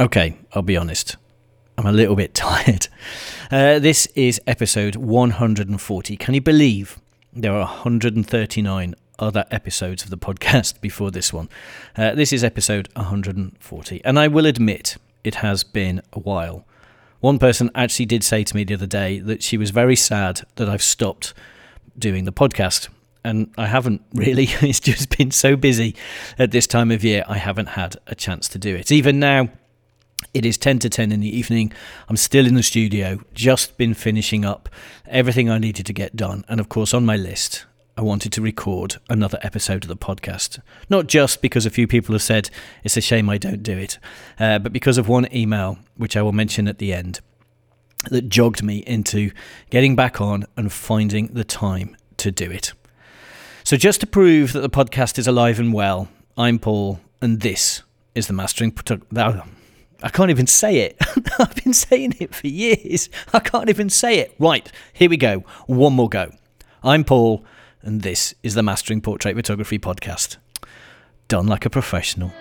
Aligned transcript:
Okay, 0.00 0.36
I'll 0.52 0.62
be 0.62 0.76
honest. 0.76 1.16
I'm 1.78 1.86
a 1.86 1.92
little 1.92 2.16
bit 2.16 2.34
tired. 2.34 2.88
Uh, 3.48 3.78
this 3.78 4.06
is 4.16 4.40
episode 4.44 4.96
140. 4.96 6.16
Can 6.16 6.34
you 6.34 6.40
believe 6.40 6.98
there 7.32 7.52
are 7.52 7.64
139 7.64 8.96
other 9.20 9.44
episodes 9.52 10.02
of 10.02 10.10
the 10.10 10.18
podcast 10.18 10.80
before 10.80 11.12
this 11.12 11.32
one? 11.32 11.48
Uh, 11.96 12.12
this 12.12 12.32
is 12.32 12.42
episode 12.42 12.88
140, 12.96 14.04
and 14.04 14.18
I 14.18 14.26
will 14.26 14.46
admit 14.46 14.96
it 15.22 15.36
has 15.36 15.62
been 15.62 16.02
a 16.12 16.18
while. 16.18 16.64
One 17.20 17.38
person 17.38 17.70
actually 17.76 18.06
did 18.06 18.24
say 18.24 18.42
to 18.42 18.56
me 18.56 18.64
the 18.64 18.74
other 18.74 18.88
day 18.88 19.20
that 19.20 19.44
she 19.44 19.56
was 19.56 19.70
very 19.70 19.94
sad 19.94 20.40
that 20.56 20.68
I've 20.68 20.82
stopped 20.82 21.34
doing 21.96 22.24
the 22.24 22.32
podcast. 22.32 22.88
And 23.22 23.54
I 23.56 23.68
haven't 23.68 24.02
really. 24.12 24.48
It's 24.60 24.80
just 24.80 25.16
been 25.16 25.30
so 25.30 25.54
busy 25.54 25.94
at 26.36 26.50
this 26.50 26.66
time 26.66 26.90
of 26.90 27.04
year, 27.04 27.22
I 27.28 27.38
haven't 27.38 27.68
had 27.68 27.94
a 28.08 28.16
chance 28.16 28.48
to 28.48 28.58
do 28.58 28.74
it. 28.74 28.90
Even 28.90 29.20
now, 29.20 29.50
it 30.34 30.44
is 30.44 30.58
10 30.58 30.80
to 30.80 30.90
10 30.90 31.12
in 31.12 31.20
the 31.20 31.36
evening. 31.36 31.72
I'm 32.08 32.16
still 32.16 32.46
in 32.46 32.54
the 32.54 32.62
studio, 32.62 33.20
just 33.32 33.76
been 33.78 33.94
finishing 33.94 34.44
up 34.44 34.68
everything 35.06 35.48
I 35.48 35.58
needed 35.58 35.86
to 35.86 35.92
get 35.92 36.16
done. 36.16 36.44
And 36.48 36.60
of 36.60 36.68
course, 36.68 36.92
on 36.92 37.06
my 37.06 37.16
list, 37.16 37.64
I 37.96 38.02
wanted 38.02 38.32
to 38.32 38.42
record 38.42 38.96
another 39.08 39.38
episode 39.42 39.84
of 39.84 39.88
the 39.88 39.96
podcast. 39.96 40.58
Not 40.90 41.06
just 41.06 41.40
because 41.40 41.64
a 41.64 41.70
few 41.70 41.86
people 41.86 42.12
have 42.12 42.22
said 42.22 42.50
it's 42.82 42.96
a 42.96 43.00
shame 43.00 43.30
I 43.30 43.38
don't 43.38 43.62
do 43.62 43.78
it, 43.78 43.98
uh, 44.40 44.58
but 44.58 44.72
because 44.72 44.98
of 44.98 45.08
one 45.08 45.32
email, 45.32 45.78
which 45.96 46.16
I 46.16 46.22
will 46.22 46.32
mention 46.32 46.66
at 46.66 46.78
the 46.78 46.92
end, 46.92 47.20
that 48.10 48.28
jogged 48.28 48.62
me 48.62 48.78
into 48.78 49.30
getting 49.70 49.94
back 49.94 50.20
on 50.20 50.44
and 50.56 50.72
finding 50.72 51.28
the 51.28 51.44
time 51.44 51.96
to 52.18 52.32
do 52.32 52.50
it. 52.50 52.72
So, 53.62 53.76
just 53.78 54.00
to 54.00 54.06
prove 54.06 54.52
that 54.52 54.60
the 54.60 54.68
podcast 54.68 55.16
is 55.16 55.26
alive 55.26 55.58
and 55.58 55.72
well, 55.72 56.08
I'm 56.36 56.58
Paul, 56.58 57.00
and 57.22 57.40
this 57.40 57.82
is 58.14 58.26
the 58.26 58.34
Mastering. 58.34 58.72
I 60.04 60.10
can't 60.10 60.28
even 60.28 60.46
say 60.46 60.80
it. 60.80 60.98
I've 61.38 61.54
been 61.64 61.72
saying 61.72 62.16
it 62.20 62.34
for 62.34 62.46
years. 62.46 63.08
I 63.32 63.40
can't 63.40 63.70
even 63.70 63.88
say 63.88 64.18
it. 64.18 64.34
Right, 64.38 64.70
here 64.92 65.08
we 65.08 65.16
go. 65.16 65.44
One 65.66 65.94
more 65.94 66.10
go. 66.10 66.30
I'm 66.82 67.04
Paul, 67.04 67.42
and 67.80 68.02
this 68.02 68.34
is 68.42 68.52
the 68.52 68.62
Mastering 68.62 69.00
Portrait 69.00 69.34
Photography 69.34 69.78
Podcast. 69.78 70.36
Done 71.28 71.46
like 71.46 71.64
a 71.64 71.70
professional. 71.70 72.32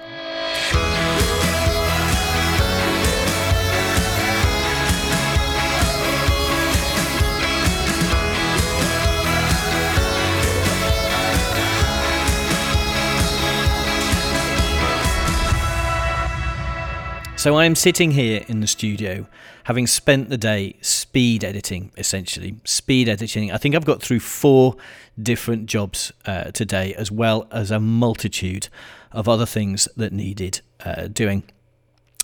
So 17.43 17.55
I 17.55 17.65
am 17.65 17.75
sitting 17.75 18.11
here 18.11 18.45
in 18.47 18.61
the 18.61 18.67
studio, 18.67 19.27
having 19.65 19.85
spent 19.85 20.29
the 20.29 20.37
day 20.37 20.77
speed 20.79 21.43
editing, 21.43 21.91
essentially. 21.97 22.55
Speed 22.63 23.09
editing. 23.09 23.51
I 23.51 23.57
think 23.57 23.75
I've 23.75 23.83
got 23.83 24.01
through 24.01 24.21
four 24.21 24.77
different 25.21 25.65
jobs 25.65 26.13
uh, 26.25 26.51
today, 26.51 26.93
as 26.93 27.11
well 27.11 27.49
as 27.51 27.69
a 27.69 27.81
multitude 27.81 28.69
of 29.11 29.27
other 29.27 29.45
things 29.45 29.89
that 29.97 30.13
needed 30.13 30.61
uh, 30.85 31.07
doing. 31.07 31.43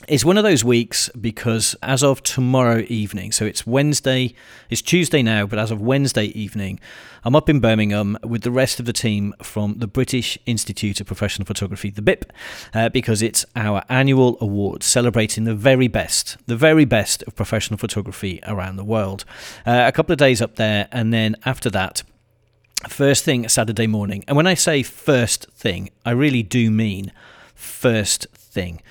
It's 0.07 0.23
one 0.23 0.37
of 0.37 0.43
those 0.45 0.63
weeks 0.63 1.09
because 1.19 1.75
as 1.83 2.03
of 2.03 2.23
tomorrow 2.23 2.85
evening, 2.87 3.33
so 3.33 3.45
it's 3.45 3.67
Wednesday, 3.67 4.33
it's 4.69 4.81
Tuesday 4.81 5.21
now, 5.21 5.45
but 5.45 5.59
as 5.59 5.71
of 5.71 5.81
Wednesday 5.81 6.27
evening, 6.27 6.79
I'm 7.25 7.35
up 7.35 7.49
in 7.49 7.59
Birmingham 7.59 8.17
with 8.23 8.43
the 8.43 8.49
rest 8.49 8.79
of 8.79 8.85
the 8.85 8.93
team 8.93 9.35
from 9.43 9.75
the 9.79 9.87
British 9.87 10.37
Institute 10.45 11.01
of 11.01 11.07
Professional 11.07 11.45
Photography, 11.45 11.89
the 11.89 12.01
BIP, 12.01 12.23
uh, 12.73 12.87
because 12.89 13.21
it's 13.21 13.45
our 13.57 13.83
annual 13.89 14.37
award 14.39 14.83
celebrating 14.83 15.43
the 15.43 15.53
very 15.53 15.89
best, 15.89 16.37
the 16.47 16.55
very 16.55 16.85
best 16.85 17.21
of 17.23 17.35
professional 17.35 17.77
photography 17.77 18.39
around 18.47 18.77
the 18.77 18.85
world. 18.85 19.25
Uh, 19.65 19.83
a 19.85 19.91
couple 19.91 20.13
of 20.13 20.17
days 20.17 20.41
up 20.41 20.55
there, 20.55 20.87
and 20.93 21.13
then 21.13 21.35
after 21.45 21.69
that, 21.69 22.03
first 22.87 23.25
thing 23.25 23.49
Saturday 23.49 23.85
morning. 23.85 24.23
And 24.29 24.37
when 24.37 24.47
I 24.47 24.53
say 24.53 24.81
first 24.81 25.47
thing, 25.51 25.89
I 26.05 26.11
really 26.11 26.41
do 26.41 26.71
mean 26.71 27.11
first 27.53 28.27
thing 28.33 28.81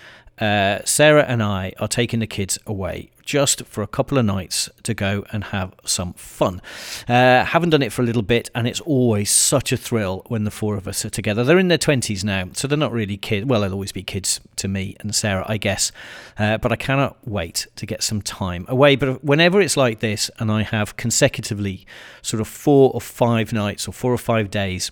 uh, 0.41 0.81
Sarah 0.85 1.25
and 1.25 1.43
I 1.43 1.73
are 1.79 1.89
taking 1.89 2.21
the 2.21 2.27
kids 2.27 2.59
away 2.67 3.11
just 3.29 3.67
for 3.67 3.83
a 3.83 3.87
couple 3.87 4.17
of 4.17 4.25
nights 4.25 4.71
to 4.83 4.95
go 4.95 5.23
and 5.33 5.45
have 5.45 5.75
some 5.85 6.15
fun. 6.15 6.63
Uh, 7.07 7.45
haven't 7.45 7.69
done 7.69 7.83
it 7.83 7.93
for 7.93 8.01
a 8.01 8.05
little 8.07 8.23
bit, 8.23 8.51
and 8.55 8.67
it's 8.67 8.81
always 8.81 9.31
such 9.31 9.71
a 9.71 9.77
thrill 9.77 10.25
when 10.29 10.45
the 10.45 10.51
four 10.51 10.77
of 10.77 10.89
us 10.89 11.05
are 11.05 11.11
together. 11.11 11.45
They're 11.45 11.59
in 11.59 11.69
their 11.69 11.77
20s 11.77 12.25
now, 12.25 12.49
so 12.55 12.67
they're 12.67 12.79
not 12.79 12.91
really 12.91 13.19
kids. 13.19 13.45
Well, 13.45 13.61
they'll 13.61 13.75
always 13.75 13.93
be 13.93 14.03
kids 14.03 14.41
to 14.57 14.67
me 14.67 14.97
and 15.01 15.15
Sarah, 15.15 15.45
I 15.47 15.59
guess. 15.59 15.93
Uh, 16.39 16.57
but 16.57 16.73
I 16.73 16.77
cannot 16.77 17.19
wait 17.27 17.67
to 17.77 17.85
get 17.85 18.03
some 18.03 18.23
time 18.23 18.65
away. 18.67 18.97
But 18.97 19.23
whenever 19.23 19.61
it's 19.61 19.77
like 19.77 20.01
this, 20.01 20.31
and 20.39 20.51
I 20.51 20.63
have 20.63 20.97
consecutively 20.97 21.87
sort 22.23 22.41
of 22.41 22.49
four 22.49 22.91
or 22.95 23.01
five 23.03 23.53
nights 23.53 23.87
or 23.87 23.93
four 23.93 24.11
or 24.11 24.19
five 24.19 24.51
days 24.51 24.91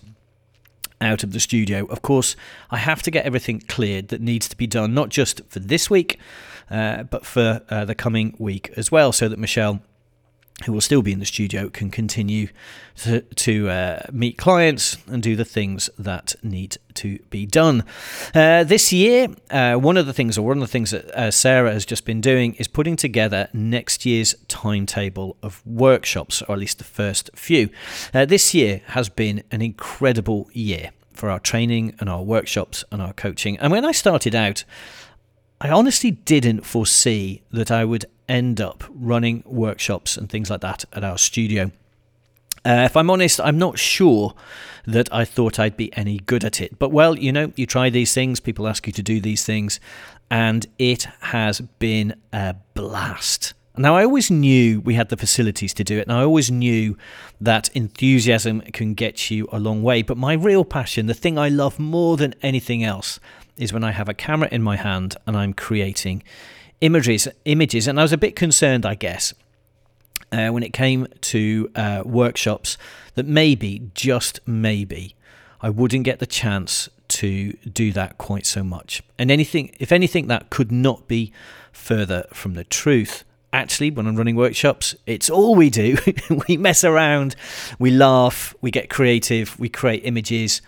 out 1.01 1.23
of 1.23 1.31
the 1.31 1.39
studio. 1.39 1.85
Of 1.85 2.01
course, 2.01 2.35
I 2.71 2.77
have 2.77 3.01
to 3.03 3.11
get 3.11 3.25
everything 3.25 3.61
cleared 3.67 4.07
that 4.09 4.21
needs 4.21 4.47
to 4.49 4.57
be 4.57 4.67
done, 4.67 4.93
not 4.93 5.09
just 5.09 5.41
for 5.49 5.59
this 5.59 5.89
week, 5.89 6.19
uh, 6.69 7.03
but 7.03 7.25
for 7.25 7.61
uh, 7.69 7.85
the 7.85 7.95
coming 7.95 8.35
week 8.39 8.71
as 8.75 8.91
well, 8.91 9.11
so 9.11 9.29
that 9.29 9.39
Michelle 9.39 9.81
who 10.65 10.73
will 10.73 10.81
still 10.81 11.03
be 11.03 11.11
in 11.11 11.19
the 11.19 11.25
studio, 11.25 11.69
can 11.69 11.91
continue 11.91 12.47
to, 12.95 13.21
to 13.21 13.69
uh, 13.69 13.99
meet 14.11 14.37
clients 14.37 14.97
and 15.07 15.21
do 15.21 15.35
the 15.35 15.45
things 15.45 15.87
that 15.99 16.35
need 16.41 16.77
to 16.95 17.19
be 17.29 17.45
done. 17.45 17.83
Uh, 18.33 18.63
this 18.63 18.91
year, 18.91 19.27
uh, 19.51 19.75
one 19.75 19.97
of 19.97 20.07
the 20.07 20.13
things, 20.13 20.35
or 20.35 20.47
one 20.47 20.57
of 20.57 20.61
the 20.61 20.67
things 20.67 20.89
that 20.89 21.05
uh, 21.11 21.29
Sarah 21.29 21.71
has 21.71 21.85
just 21.85 22.05
been 22.05 22.21
doing, 22.21 22.55
is 22.55 22.67
putting 22.67 22.95
together 22.95 23.49
next 23.53 24.03
year's 24.03 24.33
timetable 24.47 25.37
of 25.43 25.61
workshops, 25.65 26.41
or 26.41 26.53
at 26.53 26.59
least 26.59 26.79
the 26.79 26.83
first 26.83 27.29
few. 27.35 27.69
Uh, 28.11 28.25
this 28.25 28.55
year 28.55 28.81
has 28.87 29.09
been 29.09 29.43
an 29.51 29.61
incredible 29.61 30.49
year 30.53 30.89
for 31.13 31.29
our 31.29 31.39
training 31.39 31.95
and 31.99 32.09
our 32.09 32.23
workshops 32.23 32.83
and 32.91 32.99
our 32.99 33.13
coaching. 33.13 33.59
And 33.59 33.71
when 33.71 33.85
I 33.85 33.91
started 33.91 34.33
out, 34.33 34.63
I 35.59 35.69
honestly 35.69 36.11
didn't 36.11 36.65
foresee 36.65 37.41
that 37.51 37.71
I 37.71 37.83
would 37.83 38.05
end 38.27 38.59
up 38.61 38.83
running 38.89 39.43
workshops 39.45 40.17
and 40.17 40.29
things 40.29 40.49
like 40.49 40.61
that 40.61 40.85
at 40.93 41.03
our 41.03 41.17
studio. 41.17 41.71
Uh, 42.65 42.83
if 42.83 42.97
I'm 42.97 43.09
honest, 43.09 43.39
I'm 43.39 43.57
not 43.57 43.79
sure 43.79 44.33
that 44.85 45.07
I 45.13 45.23
thought 45.23 45.59
I'd 45.59 45.77
be 45.77 45.95
any 45.95 46.17
good 46.17 46.43
at 46.43 46.59
it. 46.59 46.77
But 46.79 46.91
well, 46.91 47.17
you 47.17 47.31
know, 47.31 47.53
you 47.55 47.65
try 47.65 47.89
these 47.89 48.13
things, 48.13 48.39
people 48.39 48.67
ask 48.67 48.87
you 48.87 48.93
to 48.93 49.03
do 49.03 49.21
these 49.21 49.45
things, 49.45 49.79
and 50.29 50.65
it 50.77 51.07
has 51.21 51.61
been 51.79 52.15
a 52.33 52.55
blast. 52.73 53.53
Now, 53.79 53.95
I 53.95 54.03
always 54.03 54.31
knew 54.31 54.81
we 54.81 54.95
had 54.95 55.09
the 55.09 55.17
facilities 55.17 55.73
to 55.75 55.83
do 55.83 55.99
it, 55.99 56.07
and 56.07 56.11
I 56.11 56.23
always 56.23 56.49
knew 56.49 56.97
that 57.39 57.69
enthusiasm 57.75 58.61
can 58.61 58.95
get 58.95 59.29
you 59.29 59.47
a 59.51 59.59
long 59.59 59.83
way. 59.83 60.01
But 60.01 60.17
my 60.17 60.33
real 60.33 60.65
passion, 60.65 61.05
the 61.05 61.13
thing 61.13 61.37
I 61.37 61.49
love 61.49 61.77
more 61.77 62.17
than 62.17 62.33
anything 62.41 62.83
else, 62.83 63.19
is 63.55 63.71
when 63.71 63.83
I 63.83 63.91
have 63.91 64.09
a 64.09 64.15
camera 64.15 64.49
in 64.51 64.63
my 64.63 64.77
hand 64.77 65.15
and 65.27 65.37
I'm 65.37 65.53
creating 65.53 66.23
images, 66.81 67.27
images, 67.45 67.87
and 67.87 67.99
I 67.99 68.03
was 68.03 68.13
a 68.13 68.17
bit 68.17 68.35
concerned, 68.35 68.85
I 68.85 68.95
guess, 68.95 69.33
uh, 70.31 70.49
when 70.49 70.63
it 70.63 70.73
came 70.73 71.07
to 71.21 71.71
uh, 71.75 72.03
workshops 72.05 72.77
that 73.15 73.25
maybe, 73.25 73.89
just 73.93 74.39
maybe, 74.45 75.15
I 75.61 75.69
wouldn't 75.69 76.03
get 76.03 76.19
the 76.19 76.25
chance 76.25 76.89
to 77.07 77.53
do 77.53 77.91
that 77.93 78.17
quite 78.17 78.45
so 78.45 78.63
much. 78.63 79.01
And 79.17 79.31
anything, 79.31 79.75
if 79.79 79.91
anything, 79.91 80.27
that 80.27 80.49
could 80.49 80.71
not 80.71 81.07
be 81.07 81.31
further 81.71 82.25
from 82.33 82.53
the 82.53 82.63
truth. 82.63 83.23
Actually, 83.53 83.91
when 83.91 84.07
I'm 84.07 84.15
running 84.15 84.35
workshops, 84.35 84.93
it's 85.05 85.29
all 85.29 85.55
we 85.55 85.69
do. 85.69 85.97
we 86.47 86.57
mess 86.57 86.83
around, 86.83 87.35
we 87.79 87.91
laugh, 87.91 88.53
we 88.61 88.71
get 88.71 88.89
creative, 88.89 89.57
we 89.59 89.69
create 89.69 90.01
images, 90.03 90.61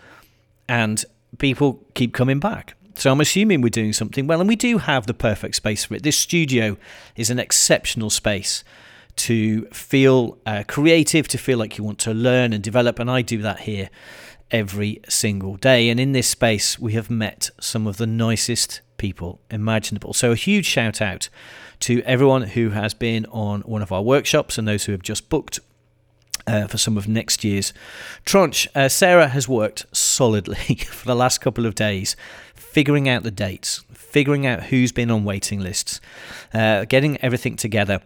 and 0.68 1.03
people 1.38 1.84
keep 1.94 2.14
coming 2.14 2.40
back. 2.40 2.76
So 2.99 3.09
I'm 3.09 3.21
assuming 3.21 3.61
we're 3.61 3.69
doing 3.69 3.93
something 3.93 4.27
well, 4.27 4.41
and 4.41 4.49
we 4.49 4.57
do 4.57 4.77
have 4.77 5.07
the 5.07 5.13
perfect 5.13 5.55
space 5.55 5.85
for 5.85 5.95
it. 5.95 6.03
This 6.03 6.19
studio 6.19 6.75
is 7.16 7.29
an 7.29 7.40
exceptional 7.40 8.09
space 8.09 8.66
to 9.16 9.66
feel 9.67 10.37
uh, 10.46 10.66
creative, 10.67 11.25
to 11.29 11.37
feel 11.37 11.57
like 11.57 11.78
you 11.78 11.84
want 11.85 11.99
to 11.99 12.13
learn 12.13 12.51
and 12.51 12.61
develop, 12.61 12.99
and 12.99 13.09
I 13.09 13.22
do 13.22 13.41
that 13.41 13.61
here 13.61 13.90
every 14.51 14.99
single 15.07 15.55
day. 15.55 15.87
And 15.87 15.97
in 15.97 16.11
this 16.11 16.28
space, 16.28 16.78
we 16.78 16.91
have 16.93 17.09
met 17.09 17.49
some 17.61 17.87
of 17.87 17.96
the 17.96 18.07
nicest 18.07 18.81
people 18.97 19.40
imaginable. 19.49 20.11
So 20.13 20.31
a 20.34 20.35
huge 20.35 20.66
shout 20.66 21.02
out 21.02 21.29
to 21.81 22.02
everyone 22.02 22.41
who 22.41 22.72
has 22.72 22.93
been 22.93 23.25
on 23.28 23.61
one 23.61 23.81
of 23.81 23.93
our 23.93 24.02
workshops 24.02 24.57
and 24.57 24.67
those 24.67 24.84
who 24.85 24.91
have 24.91 25.03
just 25.03 25.29
booked 25.29 25.59
uh, 26.49 26.67
for 26.67 26.78
some 26.78 26.97
of 26.97 27.07
next 27.07 27.43
year's 27.43 27.73
tranche. 28.25 28.67
Uh, 28.73 28.90
Sarah 28.90 29.28
has 29.28 29.47
worked 29.47 29.85
solidly 29.95 30.55
for 30.90 31.05
the 31.05 31.16
last 31.16 31.40
couple 31.40 31.66
of 31.66 31.75
days 31.75 32.16
figuring 32.79 33.09
out 33.09 33.23
the 33.23 33.31
dates, 33.31 33.84
figuring 33.91 34.46
out 34.46 34.64
who's 34.64 34.93
been 34.93 35.11
on 35.11 35.26
waiting 35.26 35.59
lists, 35.59 35.99
uh, 36.53 36.85
getting 36.85 37.17
everything 37.17 37.58
together 37.58 37.99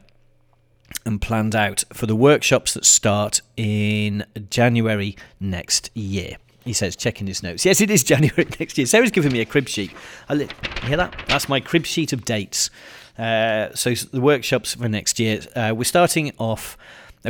and 1.06 1.22
planned 1.22 1.56
out 1.56 1.84
for 1.94 2.08
the 2.08 2.16
workshops 2.16 2.74
that 2.74 2.84
start 2.84 3.40
in 3.56 4.26
January 4.50 5.16
next 5.40 5.92
year. 5.94 6.38
He 6.66 6.74
says, 6.74 6.96
checking 6.96 7.28
his 7.28 7.44
notes. 7.44 7.64
Yes, 7.68 7.82
it 7.82 7.92
is 7.92 8.04
January 8.14 8.48
next 8.60 8.76
year. 8.80 8.88
Sarah's 8.88 9.12
giving 9.12 9.32
me 9.32 9.42
a 9.42 9.46
crib 9.46 9.70
sheet. 9.70 9.92
I 10.28 10.34
li- 10.34 10.50
hear 10.86 10.98
that? 10.98 11.14
That's 11.28 11.48
my 11.48 11.60
crib 11.60 11.86
sheet 11.86 12.12
of 12.12 12.26
dates. 12.26 12.72
Uh, 13.16 13.76
so 13.76 13.94
the 13.94 14.22
workshops 14.22 14.74
for 14.74 14.90
next 14.90 15.20
year. 15.20 15.42
Uh, 15.56 15.76
we're 15.78 15.84
starting 15.84 16.32
off 16.40 16.80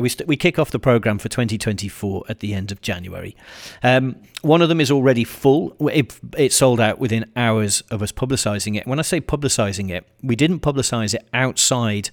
we, 0.02 0.10
st- 0.10 0.28
we 0.28 0.36
kick 0.36 0.58
off 0.58 0.72
the 0.72 0.80
program 0.80 1.20
for 1.20 1.30
2024 1.30 2.26
at 2.30 2.40
the 2.40 2.54
end 2.54 2.72
of 2.72 2.82
January. 2.82 3.36
Um, 3.84 4.16
one 4.42 4.62
of 4.62 4.70
them 4.70 4.82
is 4.82 4.90
already 4.90 5.24
full. 5.24 5.76
It, 5.82 6.20
it 6.38 6.52
sold 6.54 6.80
out 6.80 7.00
within 7.00 7.26
hours 7.36 7.82
of 7.92 8.02
us 8.02 8.12
publicising 8.12 8.78
it. 8.78 8.88
When 8.88 9.00
I 9.00 9.04
say 9.04 9.22
publicising 9.22 9.90
it, 9.90 10.08
we 10.22 10.36
didn't 10.36 10.60
publicise 10.62 11.14
it 11.14 11.28
outside 11.34 12.10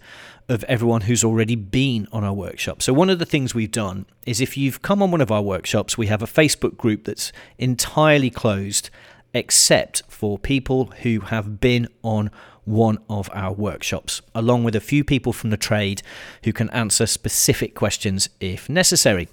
of 0.49 0.65
everyone 0.65 1.03
who's 1.03 1.23
already 1.23 1.55
been 1.55 2.09
on 2.12 2.25
our 2.25 2.35
workshop. 2.35 2.82
So, 2.82 2.93
one 2.93 3.09
of 3.09 3.21
the 3.21 3.25
things 3.25 3.55
we've 3.55 3.71
done 3.71 4.05
is 4.27 4.41
if 4.41 4.56
you've 4.56 4.82
come 4.82 5.00
on 5.00 5.12
one 5.12 5.21
of 5.21 5.31
our 5.31 5.43
workshops, 5.43 5.97
we 5.97 6.09
have 6.09 6.23
a 6.23 6.27
Facebook 6.27 6.77
group 6.77 7.05
that's 7.05 7.32
entirely 7.56 8.31
closed 8.31 8.91
except 9.32 10.03
for 10.09 10.38
people 10.38 10.87
who 11.03 11.21
have 11.21 11.61
been 11.61 11.87
on 12.03 12.31
one 12.65 12.99
of 13.09 13.31
our 13.33 13.53
workshops, 13.53 14.23
along 14.35 14.65
with 14.65 14.75
a 14.75 14.81
few 14.81 15.05
people 15.05 15.33
from 15.33 15.51
the 15.51 15.57
trade 15.57 16.03
who 16.45 16.53
can 16.53 16.71
answer 16.71 17.07
specific 17.07 17.75
questions 17.75 18.29
if 18.41 18.69
necessary. 18.69 19.29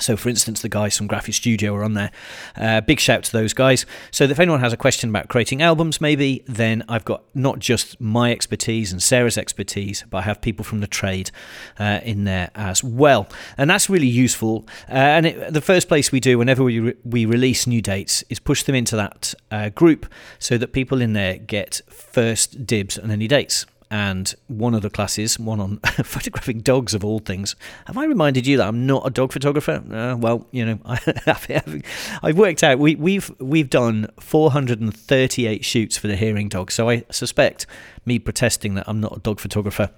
So, 0.00 0.16
for 0.16 0.28
instance, 0.28 0.62
the 0.62 0.68
guys 0.68 0.96
from 0.96 1.08
Graphistudio 1.08 1.74
are 1.74 1.84
on 1.84 1.94
there. 1.94 2.10
Uh, 2.56 2.80
big 2.80 3.00
shout 3.00 3.24
to 3.24 3.32
those 3.32 3.52
guys. 3.52 3.86
So, 4.10 4.24
if 4.24 4.38
anyone 4.38 4.60
has 4.60 4.72
a 4.72 4.76
question 4.76 5.10
about 5.10 5.28
creating 5.28 5.62
albums, 5.62 6.00
maybe, 6.00 6.42
then 6.46 6.84
I've 6.88 7.04
got 7.04 7.22
not 7.34 7.58
just 7.58 8.00
my 8.00 8.32
expertise 8.32 8.92
and 8.92 9.02
Sarah's 9.02 9.38
expertise, 9.38 10.04
but 10.10 10.18
I 10.18 10.22
have 10.22 10.40
people 10.40 10.64
from 10.64 10.80
the 10.80 10.86
trade 10.86 11.30
uh, 11.78 12.00
in 12.02 12.24
there 12.24 12.50
as 12.54 12.82
well. 12.82 13.28
And 13.56 13.68
that's 13.68 13.88
really 13.90 14.06
useful. 14.06 14.66
Uh, 14.88 14.94
and 14.94 15.26
it, 15.26 15.52
the 15.52 15.60
first 15.60 15.88
place 15.88 16.12
we 16.12 16.20
do 16.20 16.38
whenever 16.38 16.62
we, 16.62 16.80
re- 16.80 16.94
we 17.04 17.26
release 17.26 17.66
new 17.66 17.82
dates 17.82 18.24
is 18.28 18.38
push 18.38 18.62
them 18.62 18.74
into 18.74 18.96
that 18.96 19.34
uh, 19.50 19.68
group 19.70 20.06
so 20.38 20.58
that 20.58 20.72
people 20.72 21.00
in 21.00 21.12
there 21.12 21.36
get 21.38 21.80
first 21.88 22.66
dibs 22.66 22.98
on 22.98 23.10
any 23.10 23.28
dates 23.28 23.66
and 23.90 24.34
one 24.48 24.74
of 24.74 24.82
the 24.82 24.90
classes, 24.90 25.38
one 25.38 25.60
on 25.60 25.78
photographing 26.04 26.60
dogs 26.60 26.94
of 26.94 27.04
all 27.04 27.18
things. 27.18 27.56
Have 27.86 27.96
I 27.96 28.04
reminded 28.04 28.46
you 28.46 28.56
that 28.58 28.66
I'm 28.66 28.86
not 28.86 29.06
a 29.06 29.10
dog 29.10 29.32
photographer? 29.32 29.82
Uh, 29.90 30.16
well, 30.16 30.46
you 30.50 30.64
know, 30.64 30.78
I, 30.84 30.98
have 31.26 32.36
worked 32.36 32.62
out 32.62 32.78
we, 32.78 32.94
we've 32.96 33.30
we've 33.38 33.70
done 33.70 34.08
438 34.20 35.64
shoots 35.64 35.96
for 35.96 36.06
the 36.06 36.16
hearing 36.16 36.48
dog, 36.48 36.70
so 36.70 36.88
I 36.88 37.04
suspect 37.10 37.66
me 38.04 38.18
protesting 38.18 38.74
that 38.74 38.88
I'm 38.88 39.00
not 39.00 39.16
a 39.16 39.20
dog 39.20 39.40
photographer 39.40 39.90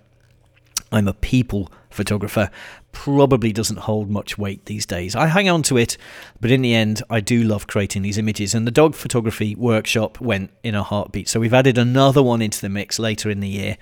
I'm 0.93 1.09
a 1.09 1.15
people 1.15 1.71
photographer 1.91 2.51
probably 2.93 3.53
doesn't 3.53 3.81
hold 3.81 4.11
much 4.11 4.37
weight 4.39 4.65
these 4.67 4.87
days. 4.87 5.15
I 5.15 5.27
hang 5.27 5.49
on 5.49 5.63
to 5.65 5.77
it, 5.77 5.97
but 6.41 6.51
in 6.51 6.63
the 6.63 6.75
end, 6.75 7.03
I 7.09 7.21
do 7.21 7.43
love 7.43 7.67
creating 7.67 8.03
these 8.03 8.19
images. 8.19 8.55
And 8.55 8.67
the 8.67 8.73
dog 8.73 8.95
photography 8.95 9.55
workshop 9.55 10.21
went 10.21 10.51
in 10.63 10.75
a 10.75 10.83
heartbeat. 10.83 11.29
So 11.29 11.41
we've 11.41 11.55
added 11.55 11.79
another 11.79 12.23
one 12.23 12.43
into 12.43 12.61
the 12.61 12.69
mix 12.69 12.99
later 12.99 13.31
in 13.31 13.41
the 13.41 13.49
year, 13.49 13.77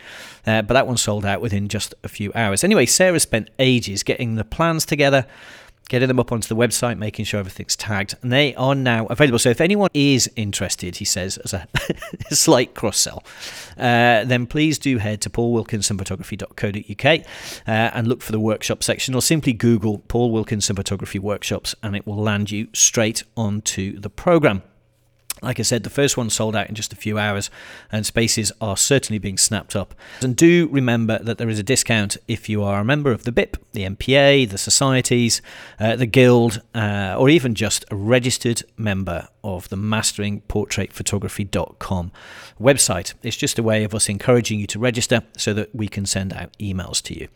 uh, 0.47 0.63
but 0.63 0.75
that 0.75 0.87
one 0.87 0.97
sold 0.97 1.25
out 1.25 1.41
within 1.41 1.69
just 1.69 1.95
a 2.05 2.09
few 2.09 2.33
hours. 2.35 2.65
Anyway, 2.65 2.87
Sarah 2.87 3.21
spent 3.21 3.51
ages 3.59 4.03
getting 4.03 4.35
the 4.35 4.45
plans 4.45 4.85
together 4.85 5.27
getting 5.89 6.09
them 6.09 6.21
up 6.21 6.31
onto 6.33 6.49
the 6.49 6.57
website, 6.57 6.99
making 6.99 7.25
sure 7.25 7.41
everything's 7.41 7.75
tagged, 7.77 8.15
and 8.23 8.31
they 8.33 8.55
are 8.55 8.75
now 8.75 9.07
available. 9.07 9.39
So 9.39 9.51
if 9.51 9.61
anyone 9.61 9.91
is 9.95 10.31
interested, 10.37 10.97
he 10.97 11.05
says, 11.05 11.39
as 11.39 11.55
a 11.55 11.67
slight 12.35 12.75
cross 12.75 12.99
sell, 12.99 13.25
uh, 13.77 14.25
then 14.25 14.47
please 14.47 14.79
do 14.79 14.99
head 14.99 15.21
to 15.23 15.31
paulwilkinsonphotography.co.uk 15.31 17.21
uh, 17.67 17.91
and 17.95 18.07
look 18.07 18.23
for 18.23 18.33
the 18.33 18.41
workshop 18.41 18.83
section, 18.83 19.15
or 19.15 19.23
simply 19.23 19.53
Google 19.53 19.99
Paul 19.99 20.31
Wilkinson 20.31 20.77
Photography 20.77 21.19
Workshops, 21.19 21.75
and 21.83 21.97
it 21.97 22.07
will 22.07 22.23
land 22.23 22.51
you 22.51 22.69
straight 22.73 23.25
onto 23.37 23.99
the 23.99 24.11
program. 24.11 24.63
Like 25.43 25.61
I 25.61 25.63
said, 25.63 25.85
the 25.85 25.91
first 25.91 26.17
one 26.17 26.31
sold 26.31 26.57
out 26.57 26.69
in 26.69 26.75
just 26.75 26.93
a 26.93 26.97
few 26.97 27.19
hours, 27.19 27.51
and 27.93 28.05
spaces 28.05 28.51
are 28.61 28.77
certainly 28.77 29.19
being 29.19 29.39
snapped 29.39 29.77
up. 29.77 29.95
And 30.21 30.35
do 30.35 30.69
remember 30.69 31.19
that 31.21 31.39
there 31.39 31.49
is 31.49 31.59
a 31.59 31.63
discount 31.63 32.17
if 32.27 32.49
you 32.49 32.63
are 32.63 32.81
a 32.81 32.85
member 32.85 33.13
of 33.13 33.25
the 33.25 33.33
BIP, 33.33 33.57
the 33.73 33.85
MPA, 33.85 34.51
the 34.51 34.59
societies, 34.59 35.41
uh, 35.79 35.97
the 35.97 36.07
guild, 36.07 36.63
uh, 36.75 37.15
or 37.19 37.29
even 37.29 37.55
just 37.55 37.85
a 37.91 37.97
registered 37.97 38.63
member 38.77 39.29
of 39.45 39.69
the 39.69 39.77
masteringportraitphotography.com 39.77 42.13
website. 42.61 43.15
It's 43.23 43.37
just 43.37 43.59
a 43.59 43.63
way 43.63 43.85
of 43.85 43.95
us 43.95 44.09
encouraging 44.09 44.61
you 44.61 44.67
to 44.69 44.79
register 44.79 45.23
so 45.37 45.53
that 45.55 45.75
we 45.75 45.89
can 45.89 46.07
send 46.07 46.33
out 46.33 46.57
emails 46.59 47.03
to 47.03 47.19
you. 47.19 47.29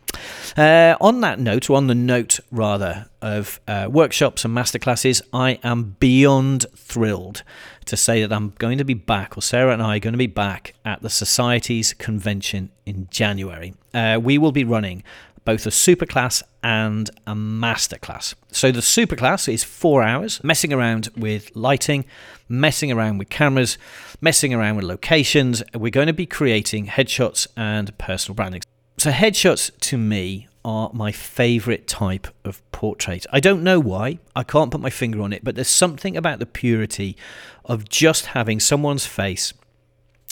Uh, 0.57 0.97
on 1.01 1.21
that 1.21 1.39
note, 1.39 1.71
or 1.71 1.77
on 1.77 1.87
the 1.87 1.95
note 1.95 2.41
rather, 2.51 3.09
of 3.21 3.61
uh, 3.69 3.89
workshops 3.91 4.45
and 4.45 4.57
masterclasses, 4.57 5.23
I 5.33 5.59
am 5.63 5.97
beyond 6.01 6.67
thrilled 6.77 7.43
to 7.87 7.97
say 7.97 8.23
that 8.23 8.33
I'm 8.33 8.51
going 8.59 8.79
to 8.79 8.85
be 8.85 8.95
back, 8.95 9.37
or 9.37 9.43
Sarah 9.43 9.73
and 9.73 9.83
I 9.83 9.97
are 9.97 10.01
going 10.01 10.13
to 10.13 10.19
be 10.19 10.27
back 10.27 10.75
at 10.85 11.03
the 11.03 11.11
Societies 11.11 11.93
convention 11.95 12.71
in 12.87 13.09
January. 13.11 13.75
Uh, 13.95 14.19
we 14.23 14.39
will 14.39 14.53
be 14.53 14.65
running 14.65 15.03
both 15.45 15.67
a 15.67 15.71
superclass 15.71 16.43
and 16.63 17.11
a 17.27 17.35
masterclass. 17.35 18.35
So 18.53 18.71
the 18.71 18.81
superclass 18.81 19.53
is 19.53 19.65
four 19.65 20.03
hours 20.03 20.43
messing 20.45 20.73
around 20.73 21.09
with 21.17 21.51
lighting, 21.57 22.05
messing 22.49 22.93
around 22.93 23.19
with 23.19 23.29
cameras, 23.29 23.77
messing 24.21 24.55
around 24.55 24.77
with 24.77 24.85
locations. 24.85 25.63
We're 25.75 25.91
going 25.91 26.07
to 26.07 26.13
be 26.13 26.27
creating 26.27 26.87
headshots 26.87 27.49
and 27.57 27.97
personal 27.99 28.37
branding. 28.37 28.63
So 29.03 29.11
headshots 29.11 29.77
to 29.81 29.99
me 29.99 30.47
are 30.65 30.89
my 30.93 31.11
favorite 31.11 31.89
type 31.89 32.29
of 32.45 32.63
portrait. 32.71 33.27
I 33.33 33.41
don't 33.41 33.65
know 33.65 33.81
why, 33.81 34.21
I 34.37 34.45
can't 34.45 34.71
put 34.71 34.81
my 34.81 34.91
finger 34.91 35.23
on 35.23 35.33
it, 35.33 35.43
but 35.43 35.57
there's 35.57 35.67
something 35.67 36.17
about 36.17 36.39
the 36.39 36.47
purity 36.47 37.17
of 37.65 37.89
just 37.89 38.27
having 38.27 38.61
someone's 38.61 39.05
face 39.05 39.55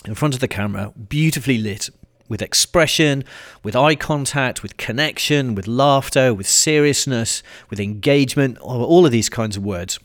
in 0.05 0.15
front 0.15 0.35
of 0.35 0.41
the 0.41 0.47
camera, 0.47 0.93
beautifully 1.09 1.59
lit, 1.59 1.91
with 2.29 2.41
expression, 2.41 3.25
with 3.65 3.75
eye 3.75 3.97
contact, 3.97 4.63
with 4.63 4.77
connection, 4.77 5.57
with 5.57 5.67
laughter, 5.67 6.33
with 6.33 6.47
seriousness, 6.47 7.43
with 7.71 7.81
engagement, 7.81 8.57
all 8.59 9.05
of 9.05 9.11
these 9.11 9.29
kinds 9.29 9.57
of 9.57 9.65
words. 9.65 9.99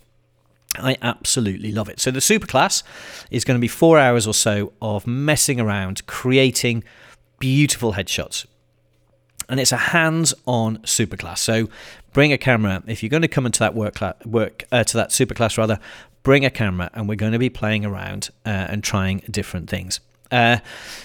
I 0.79 0.97
absolutely 1.03 1.71
love 1.71 1.87
it. 1.87 1.99
So, 1.99 2.09
the 2.09 2.19
superclass 2.19 2.81
is 3.29 3.45
going 3.45 3.59
to 3.59 3.61
be 3.61 3.67
four 3.67 3.99
hours 3.99 4.25
or 4.25 4.33
so 4.33 4.73
of 4.81 5.05
messing 5.05 5.59
around, 5.59 6.07
creating 6.07 6.83
beautiful 7.37 7.93
headshots. 7.93 8.47
And 9.47 9.59
it's 9.59 9.71
a 9.71 9.77
hands 9.77 10.33
on 10.45 10.77
superclass. 10.79 11.39
So, 11.39 11.69
bring 12.13 12.33
a 12.33 12.37
camera. 12.37 12.81
If 12.87 13.03
you're 13.03 13.09
going 13.09 13.21
to 13.21 13.27
come 13.27 13.45
into 13.45 13.59
that 13.59 13.75
work, 13.75 13.99
work 14.25 14.63
uh, 14.71 14.83
to 14.83 14.97
that 14.97 15.09
superclass, 15.09 15.57
rather, 15.57 15.79
bring 16.23 16.43
a 16.43 16.49
camera 16.49 16.89
and 16.93 17.07
we're 17.07 17.15
going 17.15 17.33
to 17.33 17.39
be 17.39 17.49
playing 17.49 17.85
around 17.85 18.29
uh, 18.45 18.49
and 18.49 18.83
trying 18.83 19.19
different 19.29 19.69
things. 19.69 19.99
Uh, 20.31 20.57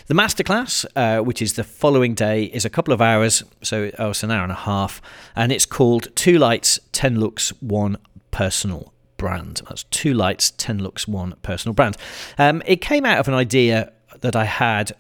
the 0.06 0.14
masterclass, 0.14 0.86
uh, 0.96 1.22
which 1.22 1.42
is 1.42 1.52
the 1.52 1.62
following 1.62 2.14
day, 2.14 2.44
is 2.44 2.64
a 2.64 2.70
couple 2.70 2.94
of 2.94 3.02
hours, 3.02 3.44
so 3.62 3.90
oh, 3.98 4.10
it's 4.10 4.22
an 4.22 4.30
hour 4.30 4.42
and 4.42 4.52
a 4.52 4.56
half, 4.56 5.02
and 5.36 5.52
it's 5.52 5.66
called 5.66 6.08
Two 6.16 6.38
Lights, 6.38 6.80
Ten 6.92 7.20
Looks, 7.20 7.50
One 7.60 7.98
Personal 8.30 8.94
Brand. 9.18 9.60
That's 9.68 9.84
Two 9.84 10.14
Lights, 10.14 10.52
Ten 10.52 10.78
Looks, 10.78 11.06
One 11.06 11.34
Personal 11.42 11.74
Brand. 11.74 11.98
Um, 12.38 12.62
it 12.64 12.80
came 12.80 13.04
out 13.04 13.18
of 13.18 13.28
an 13.28 13.34
idea 13.34 13.92
that 14.20 14.34
I 14.34 14.44
had 14.44 14.92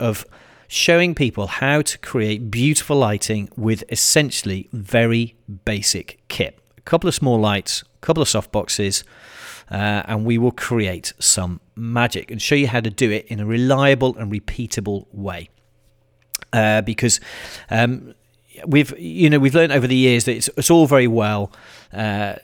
of 0.00 0.26
showing 0.68 1.14
people 1.14 1.46
how 1.46 1.82
to 1.82 1.98
create 1.98 2.50
beautiful 2.50 2.96
lighting 2.96 3.48
with 3.56 3.82
essentially 3.88 4.68
very 4.72 5.34
basic 5.64 6.20
kit. 6.28 6.58
A 6.76 6.82
couple 6.82 7.08
of 7.08 7.14
small 7.14 7.40
lights, 7.40 7.82
a 7.82 8.06
couple 8.06 8.22
of 8.22 8.28
soft 8.28 8.52
boxes, 8.52 9.02
uh, 9.70 10.02
and 10.06 10.24
we 10.24 10.38
will 10.38 10.52
create 10.52 11.12
some 11.18 11.60
magic 11.74 12.30
and 12.30 12.40
show 12.40 12.54
you 12.54 12.68
how 12.68 12.80
to 12.80 12.90
do 12.90 13.10
it 13.10 13.26
in 13.26 13.40
a 13.40 13.46
reliable 13.46 14.16
and 14.16 14.30
repeatable 14.30 15.06
way. 15.12 15.48
Uh, 16.52 16.80
because 16.80 17.20
um, 17.70 18.14
we've 18.66 18.98
you 18.98 19.30
know 19.30 19.38
we've 19.38 19.54
learned 19.54 19.72
over 19.72 19.86
the 19.86 19.96
years 19.96 20.24
that 20.24 20.36
it's, 20.36 20.48
it's 20.56 20.70
all 20.70 20.86
very 20.86 21.06
well. 21.06 21.52
Uh, 21.92 22.34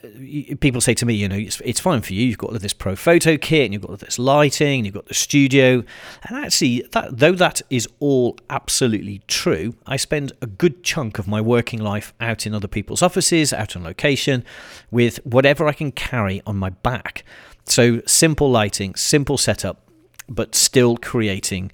people 0.61 0.80
say 0.80 0.94
to 0.94 1.04
me, 1.04 1.12
you 1.12 1.28
know, 1.28 1.37
it's, 1.37 1.61
it's 1.61 1.78
fine 1.78 2.00
for 2.00 2.14
you. 2.14 2.26
You've 2.26 2.38
got 2.38 2.52
this 2.61 2.73
photo 2.73 3.37
kit, 3.37 3.64
and 3.64 3.75
you've 3.75 3.87
got 3.87 3.99
this 3.99 4.18
lighting, 4.18 4.78
and 4.78 4.87
you've 4.87 4.94
got 4.94 5.06
the 5.06 5.14
studio, 5.14 5.85
and 6.23 6.44
actually, 6.44 6.87
that, 6.92 7.18
though 7.18 7.33
that 7.33 7.61
is 7.68 7.87
all 8.00 8.38
absolutely 8.49 9.21
true, 9.28 9.75
I 9.87 9.97
spend 9.97 10.33
a 10.40 10.47
good 10.47 10.83
chunk 10.83 11.18
of 11.18 11.28
my 11.28 11.40
working 11.40 11.80
life 11.80 12.14
out 12.21 12.47
in 12.47 12.54
other 12.54 12.68
people's 12.68 13.02
offices, 13.02 13.52
out 13.52 13.76
on 13.76 13.85
location, 13.85 14.44
with 14.90 15.16
whatever 15.26 15.66
I 15.66 15.73
can 15.73 15.92
carry 15.92 16.40
on 16.47 16.56
my 16.56 16.71
back. 16.71 17.25
So 17.66 18.00
simple 18.06 18.50
lighting, 18.50 18.94
simple 18.94 19.37
setup, 19.37 19.88
but 20.28 20.54
still 20.54 20.97
creating 20.97 21.71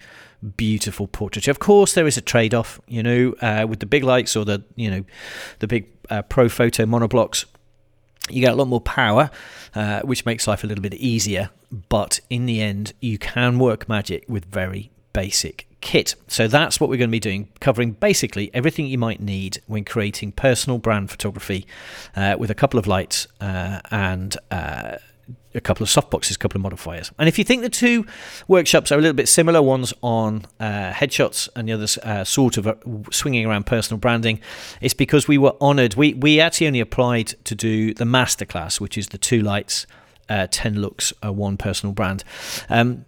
beautiful 0.57 1.07
portraiture. 1.07 1.51
Of 1.51 1.59
course, 1.59 1.95
there 1.95 2.07
is 2.07 2.17
a 2.17 2.21
trade-off, 2.21 2.81
you 2.87 3.03
know, 3.03 3.35
uh, 3.41 3.67
with 3.69 3.81
the 3.81 3.87
big 3.87 4.05
lights 4.05 4.37
or 4.37 4.45
the 4.45 4.63
you 4.77 4.91
know 4.91 5.05
the 5.59 5.67
big 5.67 5.87
uh, 6.09 6.23
photo 6.23 6.85
monoblocks. 6.85 7.45
You 8.29 8.41
get 8.41 8.53
a 8.53 8.57
lot 8.57 8.69
more 8.69 8.81
power, 8.81 9.31
uh, 9.75 10.01
which 10.03 10.25
makes 10.25 10.47
life 10.47 10.63
a 10.63 10.67
little 10.67 10.83
bit 10.83 10.95
easier. 10.95 11.51
But 11.89 12.21
in 12.31 12.47
the 12.47 12.61
end, 12.61 12.93
you 13.01 13.19
can 13.19 13.59
work 13.59 13.89
magic 13.89 14.25
with 14.29 14.45
very 14.45 14.91
basic 15.13 15.67
kit. 15.81 16.15
So 16.29 16.47
that's 16.47 16.81
what 16.81 16.91
we're 16.91 16.99
going 16.99 17.11
to 17.11 17.13
be 17.13 17.21
doing, 17.21 17.49
covering 17.61 17.93
basically 17.93 18.51
everything 18.55 18.87
you 18.87 18.99
might 18.99 19.21
need 19.21 19.63
when 19.67 19.85
creating 19.85 20.33
personal 20.33 20.79
brand 20.79 21.11
photography 21.11 21.67
uh, 22.15 22.37
with 22.39 22.51
a 22.51 22.55
couple 22.55 22.79
of 22.79 22.87
lights 22.87 23.27
uh, 23.41 23.81
and 23.91 24.37
uh, 24.51 24.97
a 25.55 25.61
couple 25.61 25.83
of 25.83 25.91
softboxes, 25.91 26.37
a 26.37 26.39
couple 26.39 26.59
of 26.59 26.63
modifiers. 26.63 27.11
And 27.19 27.29
if 27.29 27.39
you 27.39 27.45
think 27.45 27.63
the 27.63 27.69
two 27.69 28.07
workshops 28.47 28.93
are 28.93 28.99
a 28.99 29.01
little 29.01 29.15
bit 29.15 29.29
similar, 29.29 29.61
one's 29.61 29.93
on 30.03 30.47
uh, 30.61 30.93
headshots 30.93 31.49
and 31.57 31.69
the 31.69 31.73
other's 31.73 31.99
uh, 31.99 32.25
sort 32.25 32.57
of 32.57 32.67
uh, 32.67 32.75
swinging 33.11 33.47
around 33.47 33.67
personal 33.67 33.99
branding, 33.99 34.41
it's 34.81 34.95
because 34.95 35.27
we 35.27 35.39
were 35.39 35.55
honoured. 35.61 35.95
We 35.95 36.15
we 36.15 36.41
actually 36.41 36.69
only 36.69 36.81
applied 36.81 37.29
to 37.45 37.55
do 37.55 37.95
the 37.95 38.05
masterclass, 38.05 38.81
which 38.81 38.97
is 38.97 39.09
the 39.09 39.19
two 39.19 39.41
lights, 39.41 39.87
uh, 40.29 40.47
ten 40.51 40.81
looks, 40.81 41.13
uh, 41.25 41.33
one 41.33 41.57
personal 41.57 41.93
brand. 41.93 42.25
Um, 42.69 43.05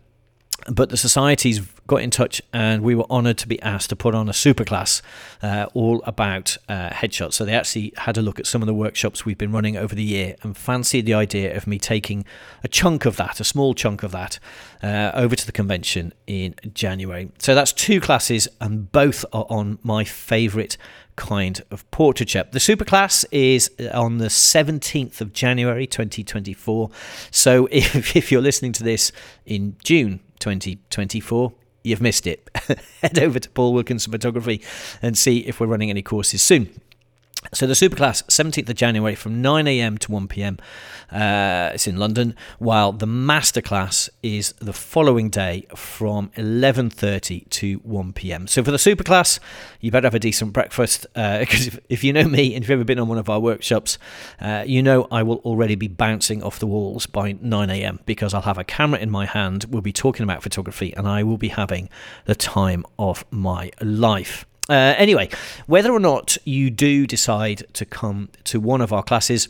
but 0.68 0.90
the 0.90 0.96
societies 0.96 1.60
got 1.92 2.02
in 2.02 2.10
touch 2.10 2.40
and 2.54 2.82
we 2.82 2.94
were 2.94 3.04
honoured 3.10 3.36
to 3.36 3.46
be 3.46 3.60
asked 3.60 3.90
to 3.90 3.96
put 3.96 4.14
on 4.14 4.26
a 4.26 4.32
superclass 4.32 5.02
uh, 5.42 5.66
all 5.74 6.02
about 6.06 6.56
uh, 6.66 6.88
headshots. 6.88 7.34
So 7.34 7.44
they 7.44 7.52
actually 7.52 7.92
had 7.98 8.16
a 8.16 8.22
look 8.22 8.38
at 8.38 8.46
some 8.46 8.62
of 8.62 8.66
the 8.66 8.72
workshops 8.72 9.26
we've 9.26 9.36
been 9.36 9.52
running 9.52 9.76
over 9.76 9.94
the 9.94 10.02
year 10.02 10.36
and 10.42 10.56
fancied 10.56 11.04
the 11.04 11.12
idea 11.12 11.54
of 11.54 11.66
me 11.66 11.78
taking 11.78 12.24
a 12.64 12.68
chunk 12.68 13.04
of 13.04 13.16
that, 13.16 13.40
a 13.40 13.44
small 13.44 13.74
chunk 13.74 14.02
of 14.02 14.10
that, 14.12 14.38
uh, 14.82 15.10
over 15.12 15.36
to 15.36 15.44
the 15.44 15.52
convention 15.52 16.14
in 16.26 16.54
January. 16.72 17.30
So 17.38 17.54
that's 17.54 17.74
two 17.74 18.00
classes 18.00 18.48
and 18.58 18.90
both 18.90 19.26
are 19.34 19.44
on 19.50 19.78
my 19.82 20.04
favourite 20.04 20.78
kind 21.16 21.60
of 21.70 21.88
portraiture. 21.90 22.44
The 22.50 22.58
superclass 22.58 23.26
is 23.30 23.70
on 23.92 24.16
the 24.16 24.28
17th 24.28 25.20
of 25.20 25.34
January 25.34 25.86
2024. 25.86 26.88
So 27.30 27.68
if, 27.70 28.16
if 28.16 28.32
you're 28.32 28.40
listening 28.40 28.72
to 28.72 28.82
this 28.82 29.12
in 29.44 29.76
June 29.84 30.20
2024, 30.38 31.52
you've 31.82 32.00
missed 32.00 32.26
it. 32.26 32.48
Head 33.02 33.18
over 33.18 33.38
to 33.38 33.50
Paul 33.50 33.72
Wilkinson 33.74 34.12
Photography 34.12 34.62
and 35.00 35.16
see 35.16 35.38
if 35.40 35.60
we're 35.60 35.66
running 35.66 35.90
any 35.90 36.02
courses 36.02 36.42
soon. 36.42 36.68
So 37.52 37.66
the 37.66 37.74
superclass, 37.74 38.22
17th 38.24 38.68
of 38.70 38.76
January 38.76 39.14
from 39.14 39.42
9 39.42 39.66
a.m. 39.66 39.98
to 39.98 40.12
1 40.12 40.28
p.m. 40.28 40.58
Uh, 41.10 41.72
it's 41.74 41.86
in 41.86 41.96
London, 41.96 42.34
while 42.58 42.92
the 42.92 43.06
masterclass 43.06 44.08
is 44.22 44.52
the 44.52 44.72
following 44.72 45.28
day 45.28 45.66
from 45.74 46.30
11:30 46.36 47.50
to 47.50 47.74
1 47.78 48.12
p.m. 48.14 48.46
So 48.46 48.64
for 48.64 48.70
the 48.70 48.78
superclass, 48.78 49.38
you 49.80 49.90
better 49.90 50.06
have 50.06 50.14
a 50.14 50.18
decent 50.18 50.54
breakfast 50.54 51.02
because 51.12 51.66
uh, 51.66 51.70
if, 51.72 51.80
if, 51.90 52.04
you 52.04 52.12
know 52.14 52.24
me 52.24 52.54
and 52.54 52.64
if 52.64 52.70
you've 52.70 52.78
ever 52.78 52.84
been 52.84 52.98
on 52.98 53.08
one 53.08 53.18
of 53.18 53.28
our 53.28 53.40
workshops, 53.40 53.98
uh, 54.40 54.64
you 54.66 54.82
know 54.82 55.06
I 55.10 55.22
will 55.22 55.38
already 55.38 55.74
be 55.74 55.88
bouncing 55.88 56.42
off 56.42 56.58
the 56.58 56.66
walls 56.66 57.06
by 57.06 57.32
9 57.32 57.70
a.m. 57.70 58.00
because 58.06 58.32
I'll 58.32 58.42
have 58.42 58.58
a 58.58 58.64
camera 58.64 59.00
in 59.00 59.10
my 59.10 59.26
hand, 59.26 59.66
we'll 59.68 59.82
be 59.82 59.92
talking 59.92 60.24
about 60.24 60.42
photography, 60.42 60.94
and 60.96 61.06
I 61.06 61.22
will 61.22 61.38
be 61.38 61.48
having 61.48 61.90
the 62.24 62.34
time 62.34 62.86
of 62.98 63.26
my 63.30 63.72
life. 63.82 64.46
Uh, 64.68 64.94
anyway, 64.96 65.28
whether 65.66 65.92
or 65.92 66.00
not 66.00 66.38
you 66.44 66.70
do 66.70 67.06
decide 67.06 67.64
to 67.74 67.84
come 67.84 68.28
to 68.44 68.60
one 68.60 68.80
of 68.80 68.92
our 68.92 69.02
classes, 69.02 69.48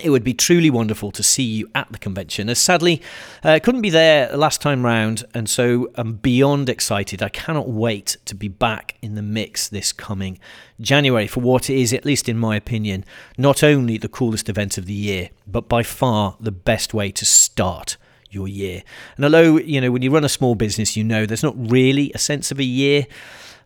it 0.00 0.08
would 0.08 0.24
be 0.24 0.32
truly 0.32 0.70
wonderful 0.70 1.10
to 1.10 1.22
see 1.22 1.42
you 1.42 1.68
at 1.74 1.90
the 1.92 1.98
convention. 1.98 2.48
As 2.48 2.58
sadly, 2.58 3.02
I 3.44 3.56
uh, 3.56 3.58
couldn't 3.58 3.82
be 3.82 3.90
there 3.90 4.34
last 4.34 4.62
time 4.62 4.84
round, 4.86 5.24
and 5.34 5.48
so 5.50 5.90
I'm 5.96 6.14
beyond 6.14 6.70
excited. 6.70 7.22
I 7.22 7.28
cannot 7.28 7.68
wait 7.68 8.16
to 8.24 8.34
be 8.34 8.48
back 8.48 8.96
in 9.02 9.16
the 9.16 9.22
mix 9.22 9.68
this 9.68 9.92
coming 9.92 10.38
January 10.80 11.26
for 11.26 11.40
what 11.40 11.68
is, 11.68 11.92
at 11.92 12.06
least 12.06 12.26
in 12.26 12.38
my 12.38 12.56
opinion, 12.56 13.04
not 13.36 13.62
only 13.62 13.98
the 13.98 14.08
coolest 14.08 14.48
event 14.48 14.78
of 14.78 14.86
the 14.86 14.94
year, 14.94 15.28
but 15.46 15.68
by 15.68 15.82
far 15.82 16.36
the 16.40 16.52
best 16.52 16.94
way 16.94 17.10
to 17.10 17.26
start 17.26 17.98
your 18.30 18.48
year. 18.48 18.82
And 19.16 19.26
although, 19.26 19.58
you 19.58 19.78
know, 19.78 19.90
when 19.90 20.00
you 20.00 20.10
run 20.10 20.24
a 20.24 20.28
small 20.30 20.54
business, 20.54 20.96
you 20.96 21.04
know 21.04 21.26
there's 21.26 21.42
not 21.42 21.70
really 21.70 22.10
a 22.14 22.18
sense 22.18 22.50
of 22.50 22.58
a 22.58 22.64
year. 22.64 23.06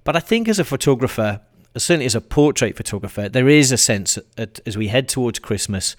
But 0.06 0.14
I 0.14 0.20
think 0.20 0.48
as 0.48 0.60
a 0.60 0.64
photographer, 0.64 1.40
certainly 1.76 2.06
as 2.06 2.14
a 2.14 2.20
portrait 2.20 2.76
photographer, 2.76 3.28
there 3.28 3.48
is 3.48 3.72
a 3.72 3.76
sense 3.76 4.16
at, 4.38 4.60
as 4.64 4.76
we 4.78 4.86
head 4.86 5.08
towards 5.08 5.40
Christmas 5.40 5.96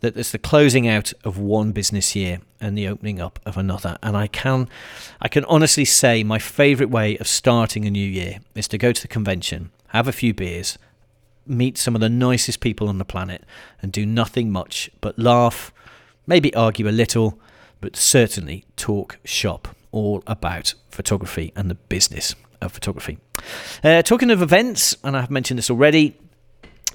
that 0.00 0.16
it's 0.16 0.32
the 0.32 0.38
closing 0.38 0.88
out 0.88 1.12
of 1.24 1.36
one 1.36 1.72
business 1.72 2.16
year 2.16 2.40
and 2.58 2.76
the 2.76 2.88
opening 2.88 3.20
up 3.20 3.38
of 3.44 3.58
another. 3.58 3.98
And 4.02 4.16
I 4.16 4.28
can, 4.28 4.66
I 5.20 5.28
can 5.28 5.44
honestly 5.44 5.84
say 5.84 6.24
my 6.24 6.38
favourite 6.38 6.90
way 6.90 7.18
of 7.18 7.28
starting 7.28 7.84
a 7.84 7.90
new 7.90 8.08
year 8.08 8.38
is 8.54 8.66
to 8.68 8.78
go 8.78 8.92
to 8.92 9.02
the 9.02 9.08
convention, 9.08 9.70
have 9.88 10.08
a 10.08 10.12
few 10.12 10.32
beers, 10.32 10.78
meet 11.46 11.76
some 11.76 11.94
of 11.94 12.00
the 12.00 12.08
nicest 12.08 12.60
people 12.60 12.88
on 12.88 12.96
the 12.96 13.04
planet, 13.04 13.44
and 13.82 13.92
do 13.92 14.06
nothing 14.06 14.50
much 14.50 14.90
but 15.02 15.18
laugh, 15.18 15.70
maybe 16.26 16.54
argue 16.54 16.88
a 16.88 16.90
little, 16.90 17.38
but 17.82 17.94
certainly 17.94 18.64
talk 18.76 19.18
shop 19.22 19.76
all 19.92 20.22
about 20.26 20.72
photography 20.88 21.52
and 21.54 21.68
the 21.68 21.74
business 21.74 22.34
of 22.60 22.72
photography. 22.72 23.18
Uh, 23.82 24.02
talking 24.02 24.30
of 24.30 24.42
events, 24.42 24.96
and 25.04 25.16
I've 25.16 25.30
mentioned 25.30 25.58
this 25.58 25.70
already, 25.70 26.16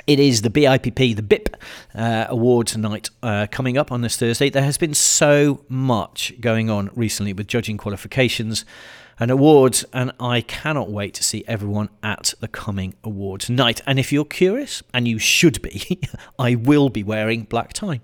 it 0.07 0.19
is 0.19 0.41
the 0.41 0.50
BIPP, 0.50 1.15
the 1.15 1.24
BIP 1.24 1.55
uh, 1.95 2.25
Awards 2.29 2.77
night 2.77 3.10
uh, 3.24 3.48
coming 3.50 3.77
up 3.77 3.91
on 3.91 4.01
this 4.01 4.17
Thursday. 4.17 4.50
There 4.50 4.63
has 4.63 4.77
been 4.77 4.93
so 4.93 5.63
much 5.67 6.34
going 6.39 6.69
on 6.69 6.91
recently 6.95 7.34
with 7.34 7.48
judging 7.48 7.77
qualifications 7.77 8.65
and 9.19 9.31
awards, 9.31 9.86
and 9.93 10.12
I 10.19 10.41
cannot 10.41 10.89
wait 10.89 11.13
to 11.15 11.24
see 11.24 11.43
everyone 11.48 11.89
at 12.03 12.34
the 12.39 12.48
coming 12.48 12.95
awards 13.03 13.50
night. 13.50 13.81
And 13.88 14.00
if 14.00 14.12
you're 14.12 14.25
curious, 14.25 14.84
and 14.93 15.07
you 15.07 15.19
should 15.19 15.62
be, 15.62 16.00
I 16.39 16.55
will 16.55 16.89
be 16.89 17.03
wearing 17.03 17.43
black 17.43 17.74
tie. 17.74 18.01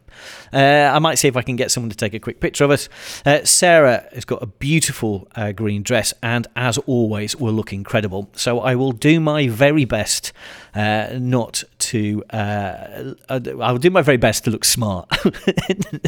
Uh, 0.53 0.91
I 0.93 0.99
might 0.99 1.15
see 1.15 1.27
if 1.27 1.37
I 1.37 1.41
can 1.41 1.55
get 1.55 1.71
someone 1.71 1.89
to 1.89 1.97
take 1.97 2.13
a 2.13 2.19
quick 2.19 2.39
picture 2.39 2.63
of 2.63 2.71
us. 2.71 2.89
Uh, 3.25 3.43
Sarah 3.43 4.07
has 4.13 4.25
got 4.25 4.41
a 4.41 4.47
beautiful 4.47 5.27
uh, 5.35 5.51
green 5.51 5.83
dress, 5.83 6.13
and 6.21 6.47
as 6.55 6.77
always, 6.79 7.35
will 7.35 7.53
look 7.53 7.73
incredible. 7.73 8.29
So 8.33 8.59
I 8.59 8.75
will 8.75 8.91
do 8.91 9.19
my 9.19 9.47
very 9.47 9.85
best 9.85 10.33
uh, 10.73 11.09
not 11.13 11.63
to. 11.79 12.23
Uh, 12.29 13.13
I'll 13.29 13.77
do 13.77 13.89
my 13.89 14.01
very 14.01 14.17
best 14.17 14.45
to 14.45 14.51
look 14.51 14.65
smart, 14.65 15.09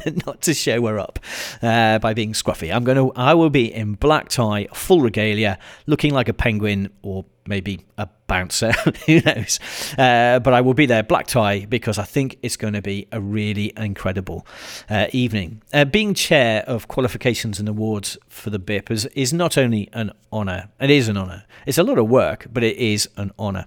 not 0.25 0.41
to 0.41 0.53
show 0.53 0.85
her 0.87 0.99
up 0.99 1.19
uh, 1.61 1.99
by 1.99 2.13
being 2.13 2.33
scruffy. 2.33 2.73
I'm 2.73 2.83
going 2.83 2.97
to. 2.97 3.11
I 3.15 3.33
will 3.33 3.49
be 3.49 3.73
in 3.73 3.93
black 3.95 4.29
tie, 4.29 4.67
full 4.73 4.92
regalia, 5.01 5.59
looking 5.85 6.13
like 6.13 6.29
a 6.29 6.33
penguin 6.33 6.89
or 7.01 7.25
maybe 7.47 7.85
a 7.97 8.07
bouncer, 8.27 8.71
who 9.05 9.21
knows? 9.21 9.59
Uh, 9.97 10.39
but 10.39 10.53
I 10.53 10.61
will 10.61 10.73
be 10.73 10.85
there, 10.85 11.03
black 11.03 11.27
tie, 11.27 11.65
because 11.65 11.97
I 11.97 12.03
think 12.03 12.37
it's 12.41 12.55
going 12.55 12.73
to 12.73 12.81
be 12.81 13.07
a 13.11 13.19
really 13.19 13.73
incredible 13.77 14.45
uh, 14.89 15.07
evening. 15.11 15.61
Uh, 15.73 15.85
being 15.85 16.13
chair 16.13 16.63
of 16.67 16.87
qualifications 16.87 17.59
and 17.59 17.67
awards 17.67 18.17
for 18.29 18.49
the 18.49 18.59
BIP 18.59 18.91
is, 18.91 19.05
is 19.07 19.33
not 19.33 19.57
only 19.57 19.89
an 19.93 20.11
honour, 20.31 20.69
it 20.79 20.89
is 20.89 21.07
an 21.07 21.17
honour. 21.17 21.45
It's 21.65 21.77
a 21.77 21.83
lot 21.83 21.97
of 21.97 22.09
work, 22.09 22.47
but 22.51 22.63
it 22.63 22.77
is 22.77 23.09
an 23.17 23.31
honour. 23.37 23.65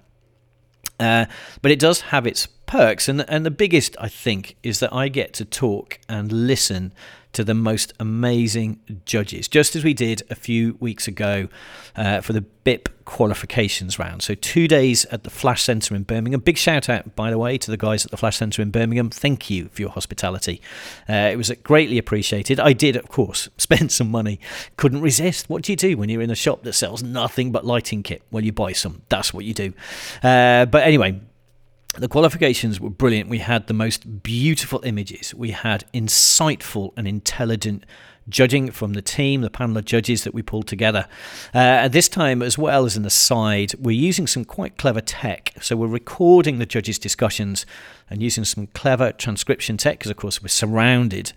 Uh, 0.99 1.27
but 1.61 1.71
it 1.71 1.79
does 1.79 2.01
have 2.01 2.27
its 2.27 2.47
perks, 2.47 3.09
and 3.09 3.29
and 3.29 3.45
the 3.45 3.51
biggest 3.51 3.97
I 4.01 4.09
think 4.09 4.57
is 4.63 4.81
that 4.81 4.93
I 4.93 5.09
get 5.09 5.35
to 5.35 5.45
talk 5.45 5.99
and 6.09 6.33
listen 6.33 6.95
to 7.37 7.45
the 7.45 7.55
most 7.55 7.93
amazing 8.01 8.81
judges, 9.05 9.47
just 9.47 9.77
as 9.77 9.85
we 9.85 9.93
did 9.93 10.23
a 10.31 10.35
few 10.35 10.77
weeks 10.81 11.07
ago 11.07 11.49
uh, 11.95 12.23
for 12.23 12.33
the 12.33 12.43
BIP 12.65 12.89
qualifications 13.05 13.99
round. 13.99 14.23
So, 14.23 14.35
two 14.35 14.67
days 14.67 15.05
at 15.07 15.23
the 15.23 15.29
Flash 15.29 15.63
Centre 15.63 15.95
in 15.95 16.03
Birmingham. 16.03 16.41
Big 16.41 16.57
shout 16.57 16.89
out, 16.89 17.15
by 17.15 17.31
the 17.31 17.37
way, 17.37 17.59
to 17.59 17.71
the 17.71 17.77
guys 17.77 18.07
at 18.07 18.11
the 18.11 18.17
Flash 18.17 18.39
Centre 18.39 18.63
in 18.63 18.71
Birmingham. 18.71 19.11
Thank 19.11 19.51
you 19.51 19.69
for 19.69 19.83
your 19.83 19.91
hospitality. 19.91 20.63
Uh, 21.09 21.29
it 21.31 21.37
was 21.37 21.51
greatly 21.63 21.99
appreciated. 21.99 22.59
I 22.59 22.73
did, 22.73 22.97
of 22.97 23.09
course, 23.09 23.51
spend 23.59 23.93
some 23.93 24.11
money. 24.11 24.41
Couldn't 24.79 25.03
resist. 25.03 25.51
What 25.51 25.63
do 25.63 25.73
you 25.73 25.77
do 25.77 25.99
when 25.99 26.09
you're 26.09 26.23
in 26.23 26.31
a 26.31 26.35
shop 26.35 26.63
that 26.63 26.73
sells 26.73 27.03
nothing 27.03 27.53
but 27.53 27.67
lighting 27.67 28.03
kit? 28.03 28.23
Well, 28.31 28.43
you 28.43 28.53
buy 28.53 28.73
some. 28.73 29.03
That's 29.11 29.35
what 29.35 29.45
you 29.45 29.53
do. 29.53 29.75
Uh, 30.23 30.65
but 30.65 30.85
anyway, 30.85 31.21
the 31.99 32.09
qualifications 32.09 32.81
were 32.81 32.91
brilliant. 32.91 33.29
We 33.29 33.39
had 33.39 33.67
the 33.67 33.75
most 33.75 34.23
beautiful 34.23 34.81
images. 34.85 35.35
We 35.35 35.51
had 35.51 35.85
insightful 35.93 36.93
and 36.97 37.07
intelligent 37.09 37.85
judging 38.29 38.71
from 38.71 38.95
the 38.95 39.03
team, 39.03 39.41
the 39.41 39.51
panel 39.51 39.77
of 39.77 39.85
judges 39.85 40.25
that 40.25 40.35
we 40.35 40.43
pulled 40.43 40.67
together. 40.67 41.07
Uh, 41.55 41.89
this 41.89 42.09
time, 42.09 42.43
as 42.43 42.59
well 42.59 42.85
as 42.85 42.97
in 42.97 43.03
the 43.03 43.11
side, 43.11 43.75
we're 43.79 43.93
using 43.93 44.27
some 44.27 44.45
quite 44.45 44.77
clever 44.77 45.01
tech. 45.01 45.53
So 45.61 45.77
we're 45.77 45.87
recording 45.87 46.59
the 46.59 46.67
judges' 46.67 46.99
discussions 46.99 47.67
and 48.11 48.23
using 48.23 48.45
some 48.45 48.67
clever 48.69 49.13
transcription 49.13 49.77
tech, 49.77 49.99
because 49.99 50.11
of 50.11 50.17
course 50.17 50.43
we're 50.43 50.49
surrounded 50.49 51.33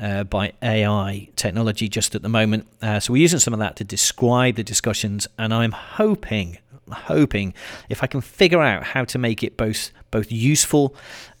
uh, 0.00 0.24
by 0.24 0.52
AI 0.62 1.28
technology 1.36 1.88
just 1.88 2.14
at 2.14 2.22
the 2.22 2.28
moment. 2.28 2.66
Uh, 2.80 3.00
so 3.00 3.12
we're 3.12 3.22
using 3.22 3.38
some 3.38 3.54
of 3.54 3.60
that 3.60 3.76
to 3.76 3.84
describe 3.84 4.56
the 4.56 4.64
discussions, 4.64 5.26
and 5.38 5.52
I'm 5.54 5.72
hoping 5.72 6.58
hoping 6.92 7.54
if 7.88 8.02
I 8.02 8.06
can 8.06 8.20
figure 8.20 8.62
out 8.62 8.84
how 8.84 9.04
to 9.04 9.18
make 9.18 9.42
it 9.42 9.56
both 9.56 9.90
both 10.10 10.30
useful 10.30 10.94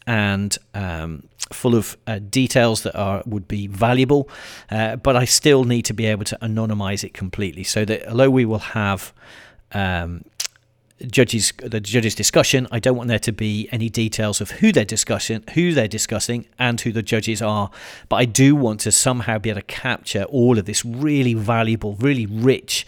and 0.06 0.56
um, 0.74 1.28
full 1.52 1.74
of 1.74 1.96
uh, 2.06 2.18
details 2.18 2.82
that 2.82 2.96
are 2.96 3.22
would 3.26 3.46
be 3.46 3.66
valuable, 3.66 4.28
uh, 4.70 4.96
but 4.96 5.16
I 5.16 5.24
still 5.24 5.64
need 5.64 5.84
to 5.86 5.94
be 5.94 6.06
able 6.06 6.24
to 6.24 6.38
anonymize 6.42 7.04
it 7.04 7.14
completely 7.14 7.64
so 7.64 7.84
that 7.84 8.08
although 8.08 8.30
we 8.30 8.44
will 8.44 8.58
have 8.58 9.12
um, 9.72 10.24
judges 11.06 11.52
the 11.58 11.80
judges 11.80 12.14
discussion 12.14 12.68
i 12.70 12.78
don't 12.78 12.96
want 12.96 13.08
there 13.08 13.18
to 13.18 13.32
be 13.32 13.68
any 13.72 13.88
details 13.88 14.40
of 14.40 14.52
who 14.52 14.70
they're 14.72 14.84
discussing 14.84 15.42
who 15.54 15.72
they're 15.72 15.88
discussing 15.88 16.46
and 16.58 16.80
who 16.82 16.92
the 16.92 17.02
judges 17.02 17.42
are 17.42 17.70
but 18.08 18.16
i 18.16 18.24
do 18.24 18.54
want 18.54 18.80
to 18.80 18.92
somehow 18.92 19.38
be 19.38 19.50
able 19.50 19.60
to 19.60 19.66
capture 19.66 20.24
all 20.24 20.58
of 20.58 20.64
this 20.64 20.84
really 20.84 21.34
valuable 21.34 21.94
really 21.96 22.26
rich 22.26 22.86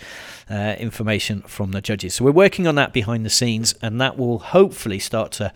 uh, 0.51 0.77
information 0.79 1.43
from 1.43 1.73
the 1.73 1.81
judges. 1.81 2.15
So 2.15 2.25
we're 2.25 2.33
working 2.33 2.67
on 2.67 2.75
that 2.77 2.93
behind 2.93 3.25
the 3.25 3.31
scenes, 3.31 3.75
and 3.83 4.01
that 4.01 4.19
will 4.19 4.39
hopefully 4.39 4.99
start 4.99 5.33
to 5.33 5.53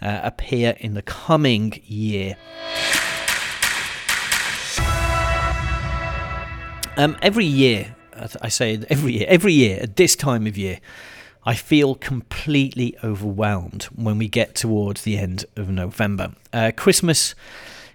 uh, 0.00 0.20
appear 0.22 0.76
in 0.80 0.94
the 0.94 1.02
coming 1.02 1.80
year. 1.84 2.36
Um, 6.96 7.16
every 7.22 7.46
year, 7.46 7.94
I 8.42 8.48
say 8.48 8.82
every 8.90 9.12
year, 9.12 9.26
every 9.28 9.52
year 9.52 9.80
at 9.80 9.96
this 9.96 10.16
time 10.16 10.46
of 10.46 10.58
year, 10.58 10.80
I 11.44 11.54
feel 11.54 11.94
completely 11.94 12.96
overwhelmed 13.02 13.84
when 13.84 14.18
we 14.18 14.28
get 14.28 14.54
towards 14.54 15.02
the 15.02 15.16
end 15.16 15.46
of 15.56 15.70
November. 15.70 16.32
Uh, 16.52 16.72
Christmas 16.76 17.34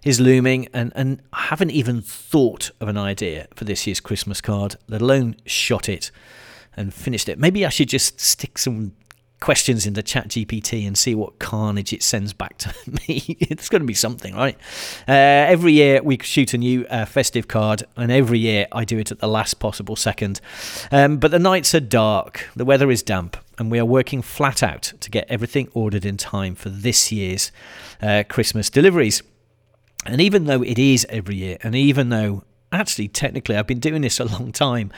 is 0.06 0.22
looming, 0.22 0.70
and, 0.72 0.94
and 0.96 1.22
I 1.34 1.42
haven't 1.42 1.72
even 1.72 2.02
thought 2.02 2.72
of 2.80 2.88
an 2.88 2.98
idea 2.98 3.48
for 3.56 3.66
this 3.66 3.86
year's 3.86 4.00
Christmas 4.00 4.40
card, 4.40 4.76
let 4.88 5.02
alone 5.02 5.36
shot 5.46 5.90
it 5.90 6.12
and 6.78 6.94
finished 6.94 7.28
it. 7.28 7.40
Maybe 7.40 7.66
I 7.66 7.70
should 7.70 7.90
just 7.90 8.22
stick 8.22 8.58
some 8.58 8.94
questions 9.42 9.86
into 9.86 10.02
chat 10.02 10.30
gpt 10.30 10.88
and 10.88 10.98
see 10.98 11.14
what 11.14 11.40
carnage 11.40 11.92
it 11.92 12.02
sends 12.02 12.32
back 12.32 12.58
to 12.58 12.74
me. 13.08 13.36
It's 13.42 13.68
going 13.68 13.82
to 13.82 13.86
be 13.86 13.94
something 13.94 14.34
right? 14.34 14.56
Uh, 15.08 15.12
every 15.12 15.74
year 15.74 16.02
we 16.02 16.18
shoot 16.22 16.54
a 16.54 16.58
new 16.58 16.86
uh, 16.86 17.06
festive 17.06 17.48
card 17.48 17.84
and 17.98 18.12
every 18.12 18.40
year 18.40 18.66
i 18.72 18.86
do 18.86 18.98
it 18.98 19.12
at 19.12 19.20
the 19.20 19.28
last 19.28 19.56
possible 19.56 19.98
second. 19.98 20.40
Um, 20.90 21.18
but 21.18 21.32
the 21.32 21.38
nights 21.38 21.76
are 21.76 21.82
dark 21.82 22.50
the 22.56 22.66
weather 22.66 22.90
is 22.90 23.04
damp 23.04 23.36
and 23.60 23.70
we 23.70 23.78
are 23.78 23.86
working 23.86 24.22
flat 24.22 24.64
out 24.64 24.94
to 25.02 25.12
get 25.12 25.28
everything 25.30 25.68
ordered 25.74 26.06
in 26.06 26.16
time 26.16 26.56
for 26.56 26.70
this 26.70 27.12
year's 27.12 27.52
uh, 28.02 28.24
christmas 28.28 28.70
deliveries 28.70 29.22
and 30.06 30.22
even 30.22 30.46
though 30.46 30.62
it 30.62 30.80
is 30.80 31.06
every 31.10 31.36
year 31.36 31.58
and 31.62 31.76
even 31.76 32.10
though 32.10 32.44
actually 32.72 33.08
technically 33.08 33.56
i've 33.56 33.68
been 33.68 33.80
doing 33.80 34.02
this 34.02 34.20
a 34.20 34.26
long 34.26 34.52
time 34.52 34.92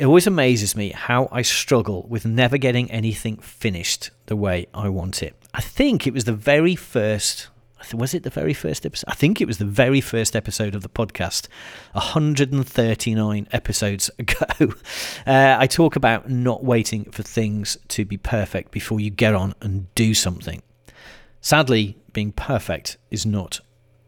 it 0.00 0.06
always 0.06 0.26
amazes 0.26 0.74
me 0.74 0.92
how 0.92 1.28
I 1.30 1.42
struggle 1.42 2.06
with 2.08 2.24
never 2.24 2.56
getting 2.56 2.90
anything 2.90 3.36
finished 3.36 4.10
the 4.26 4.34
way 4.34 4.66
I 4.72 4.88
want 4.88 5.22
it. 5.22 5.36
I 5.52 5.60
think 5.60 6.06
it 6.06 6.14
was 6.14 6.24
the 6.24 6.32
very 6.32 6.74
first 6.74 7.48
was 7.92 8.14
it 8.14 8.22
the 8.22 8.30
very 8.30 8.54
first 8.54 8.86
episode? 8.86 9.10
I 9.10 9.14
think 9.14 9.40
it 9.40 9.46
was 9.46 9.58
the 9.58 9.66
very 9.66 10.00
first 10.00 10.34
episode 10.34 10.74
of 10.74 10.82
the 10.82 10.88
podcast, 10.88 11.48
139 11.92 13.48
episodes 13.52 14.10
ago. 14.18 14.74
Uh, 15.26 15.56
I 15.58 15.66
talk 15.66 15.96
about 15.96 16.30
not 16.30 16.64
waiting 16.64 17.10
for 17.10 17.22
things 17.22 17.76
to 17.88 18.06
be 18.06 18.16
perfect 18.16 18.70
before 18.70 19.00
you 19.00 19.10
get 19.10 19.34
on 19.34 19.54
and 19.60 19.92
do 19.94 20.14
something. 20.14 20.62
Sadly, 21.42 21.98
being 22.12 22.32
perfect 22.32 22.96
is 23.10 23.26
not 23.26 23.60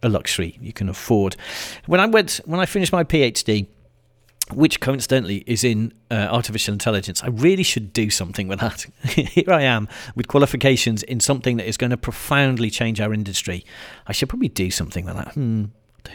a 0.03 0.09
luxury 0.09 0.59
you 0.61 0.73
can 0.73 0.89
afford. 0.89 1.37
When 1.87 2.01
I 2.01 2.07
went, 2.07 2.41
when 2.45 2.61
I 2.61 2.67
finished 2.67 2.93
my 2.93 3.05
PhD, 3.05 3.67
which 4.51 4.81
coincidentally 4.81 5.45
is 5.47 5.65
in 5.65 5.93
uh, 6.11 6.29
artificial 6.31 6.73
intelligence. 6.73 7.23
I 7.23 7.29
really 7.29 7.63
should 7.63 7.93
do 7.93 8.11
something 8.11 8.49
with 8.49 8.61
that. 8.61 8.87
Here 9.05 9.51
I 9.51 9.63
am 9.63 9.89
with 10.15 10.29
qualifications 10.29 11.03
in 11.05 11.21
something 11.21 11.57
that 11.57 11.67
is 11.67 11.77
going 11.77 11.91
to 11.91 11.97
profoundly 11.97 12.69
change 12.69 13.01
our 13.01 13.15
industry. 13.15 13.65
I 14.07 14.13
should 14.13 14.29
probably 14.29 14.49
do 14.49 14.71
something 14.71 15.05
with 15.05 15.17
that. 15.17 15.35
Hmm. 15.35 15.67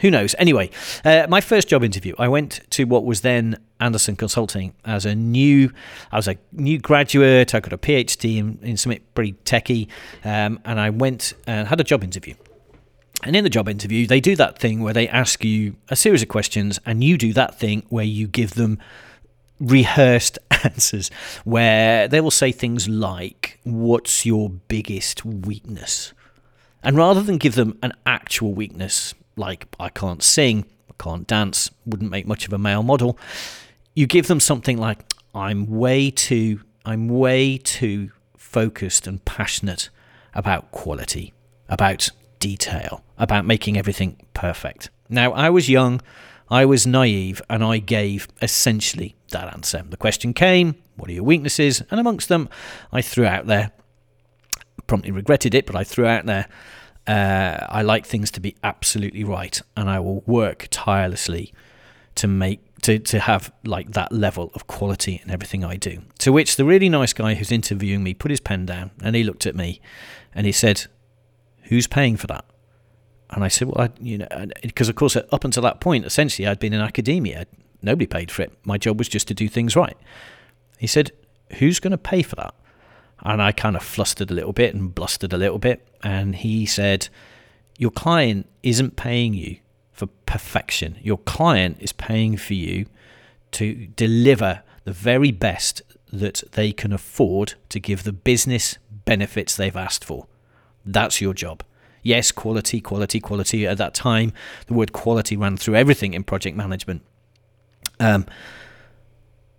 Who 0.02 0.10
knows? 0.10 0.34
Anyway, 0.38 0.70
uh, 1.04 1.26
my 1.30 1.40
first 1.40 1.68
job 1.68 1.82
interview, 1.82 2.14
I 2.18 2.28
went 2.28 2.60
to 2.70 2.84
what 2.84 3.06
was 3.06 3.22
then 3.22 3.56
Andersen 3.80 4.16
Consulting 4.16 4.74
as 4.84 5.06
a 5.06 5.14
new, 5.14 5.72
I 6.12 6.16
was 6.16 6.28
a 6.28 6.36
new 6.52 6.78
graduate. 6.78 7.54
I 7.54 7.60
got 7.60 7.72
a 7.72 7.78
PhD 7.78 8.36
in, 8.36 8.58
in 8.62 8.76
something 8.76 9.00
pretty 9.14 9.32
techie, 9.44 9.88
um, 10.24 10.60
and 10.66 10.78
I 10.78 10.90
went 10.90 11.32
and 11.46 11.66
had 11.66 11.80
a 11.80 11.84
job 11.84 12.04
interview. 12.04 12.34
And 13.24 13.34
in 13.34 13.42
the 13.44 13.50
job 13.50 13.68
interview, 13.68 14.06
they 14.06 14.20
do 14.20 14.36
that 14.36 14.58
thing 14.58 14.80
where 14.80 14.94
they 14.94 15.08
ask 15.08 15.44
you 15.44 15.76
a 15.88 15.96
series 15.96 16.22
of 16.22 16.28
questions, 16.28 16.78
and 16.86 17.02
you 17.02 17.18
do 17.18 17.32
that 17.32 17.58
thing 17.58 17.84
where 17.88 18.04
you 18.04 18.28
give 18.28 18.52
them 18.52 18.78
rehearsed 19.60 20.38
answers, 20.64 21.10
where 21.44 22.06
they 22.06 22.20
will 22.20 22.30
say 22.30 22.52
things 22.52 22.88
like, 22.88 23.58
What's 23.64 24.24
your 24.24 24.50
biggest 24.50 25.24
weakness? 25.24 26.12
And 26.82 26.96
rather 26.96 27.22
than 27.22 27.38
give 27.38 27.56
them 27.56 27.76
an 27.82 27.92
actual 28.06 28.54
weakness, 28.54 29.14
like 29.36 29.66
I 29.80 29.88
can't 29.88 30.22
sing, 30.22 30.64
I 30.88 31.02
can't 31.02 31.26
dance, 31.26 31.70
wouldn't 31.84 32.10
make 32.10 32.26
much 32.26 32.46
of 32.46 32.52
a 32.52 32.58
male 32.58 32.84
model, 32.84 33.18
you 33.94 34.06
give 34.06 34.28
them 34.28 34.38
something 34.38 34.78
like, 34.78 35.00
I'm 35.34 35.66
way 35.66 36.10
too, 36.10 36.60
I'm 36.84 37.08
way 37.08 37.58
too 37.58 38.12
focused 38.36 39.08
and 39.08 39.24
passionate 39.24 39.90
about 40.34 40.70
quality, 40.70 41.32
about 41.68 42.10
detail 42.38 43.04
about 43.16 43.44
making 43.44 43.76
everything 43.76 44.16
perfect. 44.34 44.90
Now, 45.08 45.32
I 45.32 45.50
was 45.50 45.68
young, 45.68 46.00
I 46.50 46.64
was 46.64 46.86
naive, 46.86 47.42
and 47.48 47.62
I 47.62 47.78
gave 47.78 48.28
essentially 48.40 49.16
that 49.30 49.52
answer. 49.52 49.82
The 49.88 49.96
question 49.96 50.32
came, 50.32 50.76
What 50.96 51.10
are 51.10 51.14
your 51.14 51.24
weaknesses? 51.24 51.82
And 51.90 52.00
amongst 52.00 52.28
them, 52.28 52.48
I 52.92 53.02
threw 53.02 53.26
out 53.26 53.46
there, 53.46 53.72
promptly 54.86 55.10
regretted 55.10 55.54
it, 55.54 55.66
but 55.66 55.76
I 55.76 55.84
threw 55.84 56.06
out 56.06 56.26
there, 56.26 56.48
uh, 57.06 57.66
I 57.68 57.82
like 57.82 58.06
things 58.06 58.30
to 58.32 58.40
be 58.40 58.56
absolutely 58.62 59.24
right, 59.24 59.60
and 59.76 59.88
I 59.88 60.00
will 60.00 60.22
work 60.26 60.68
tirelessly 60.70 61.52
to 62.16 62.26
make 62.26 62.60
to, 62.82 62.98
to 62.98 63.18
have 63.18 63.52
like 63.64 63.92
that 63.92 64.12
level 64.12 64.50
of 64.54 64.66
quality 64.66 65.20
in 65.24 65.30
everything 65.30 65.64
I 65.64 65.76
do. 65.76 66.02
To 66.20 66.32
which 66.32 66.56
the 66.56 66.64
really 66.64 66.88
nice 66.88 67.12
guy 67.12 67.34
who's 67.34 67.50
interviewing 67.50 68.02
me 68.02 68.14
put 68.14 68.30
his 68.30 68.40
pen 68.40 68.66
down 68.66 68.90
and 69.02 69.16
he 69.16 69.24
looked 69.24 69.46
at 69.46 69.56
me 69.56 69.80
and 70.34 70.46
he 70.46 70.52
said, 70.52 70.86
Who's 71.68 71.86
paying 71.86 72.16
for 72.16 72.26
that? 72.28 72.44
And 73.30 73.44
I 73.44 73.48
said, 73.48 73.68
well, 73.68 73.86
I, 73.86 73.90
you 74.00 74.18
know, 74.18 74.28
because 74.62 74.88
of 74.88 74.94
course, 74.96 75.16
up 75.16 75.44
until 75.44 75.62
that 75.62 75.80
point, 75.80 76.06
essentially, 76.06 76.48
I'd 76.48 76.58
been 76.58 76.72
in 76.72 76.80
academia. 76.80 77.46
Nobody 77.82 78.06
paid 78.06 78.30
for 78.30 78.42
it. 78.42 78.52
My 78.64 78.78
job 78.78 78.98
was 78.98 79.08
just 79.08 79.28
to 79.28 79.34
do 79.34 79.48
things 79.48 79.76
right. 79.76 79.96
He 80.78 80.86
said, 80.86 81.12
who's 81.58 81.78
going 81.78 81.90
to 81.90 81.98
pay 81.98 82.22
for 82.22 82.36
that? 82.36 82.54
And 83.20 83.42
I 83.42 83.52
kind 83.52 83.76
of 83.76 83.82
flustered 83.82 84.30
a 84.30 84.34
little 84.34 84.52
bit 84.52 84.74
and 84.74 84.94
blustered 84.94 85.32
a 85.32 85.38
little 85.38 85.58
bit. 85.58 85.86
And 86.02 86.36
he 86.36 86.64
said, 86.66 87.08
your 87.76 87.90
client 87.90 88.48
isn't 88.62 88.96
paying 88.96 89.34
you 89.34 89.58
for 89.92 90.06
perfection. 90.24 90.98
Your 91.02 91.18
client 91.18 91.78
is 91.80 91.92
paying 91.92 92.36
for 92.36 92.54
you 92.54 92.86
to 93.52 93.88
deliver 93.88 94.62
the 94.84 94.92
very 94.92 95.32
best 95.32 95.82
that 96.12 96.44
they 96.52 96.72
can 96.72 96.92
afford 96.92 97.54
to 97.68 97.78
give 97.78 98.04
the 98.04 98.12
business 98.12 98.78
benefits 99.04 99.56
they've 99.56 99.76
asked 99.76 100.04
for. 100.04 100.26
That's 100.92 101.20
your 101.20 101.34
job. 101.34 101.62
Yes, 102.02 102.32
quality, 102.32 102.80
quality, 102.80 103.20
quality. 103.20 103.66
At 103.66 103.78
that 103.78 103.92
time, 103.92 104.32
the 104.66 104.74
word 104.74 104.92
quality 104.92 105.36
ran 105.36 105.56
through 105.56 105.76
everything 105.76 106.14
in 106.14 106.24
project 106.24 106.56
management. 106.56 107.02
Um, 108.00 108.26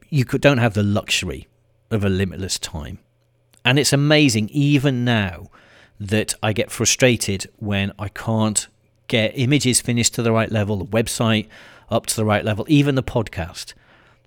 you 0.10 0.26
could, 0.26 0.42
don't 0.42 0.58
have 0.58 0.74
the 0.74 0.84
luxury 0.84 1.48
of 1.92 2.04
a 2.04 2.10
limitless 2.10 2.58
time. 2.58 3.00
And 3.63 3.78
it's 3.78 3.94
amazing, 3.94 4.50
even 4.50 5.06
now, 5.06 5.50
that 6.00 6.34
I 6.42 6.54
get 6.54 6.72
frustrated 6.72 7.48
when 7.58 7.92
I 8.00 8.08
can't 8.08 8.68
get 9.08 9.38
images 9.38 9.82
finished 9.82 10.15
to 10.15 10.24
the 10.24 10.32
right 10.32 10.52
level, 10.52 10.78
the 10.78 10.86
website 10.86 11.48
up 11.89 12.06
to 12.08 12.15
the 12.15 12.26
right 12.26 12.46
level, 12.46 12.65
even 12.70 12.96
the 12.96 13.04
podcast. 13.04 13.74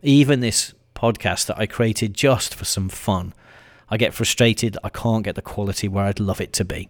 Even 0.02 0.40
this 0.40 0.74
podcast 0.94 1.46
that 1.46 1.58
I 1.58 1.66
created 1.66 2.14
just 2.14 2.54
for 2.54 2.64
some 2.64 2.88
fun. 2.88 3.32
I 3.92 3.98
get 3.98 4.14
frustrated 4.14 4.78
I 4.82 4.88
can't 4.88 5.22
get 5.22 5.34
the 5.34 5.42
quality 5.42 5.86
where 5.86 6.06
I'd 6.06 6.18
love 6.18 6.40
it 6.40 6.54
to 6.54 6.64
be. 6.64 6.88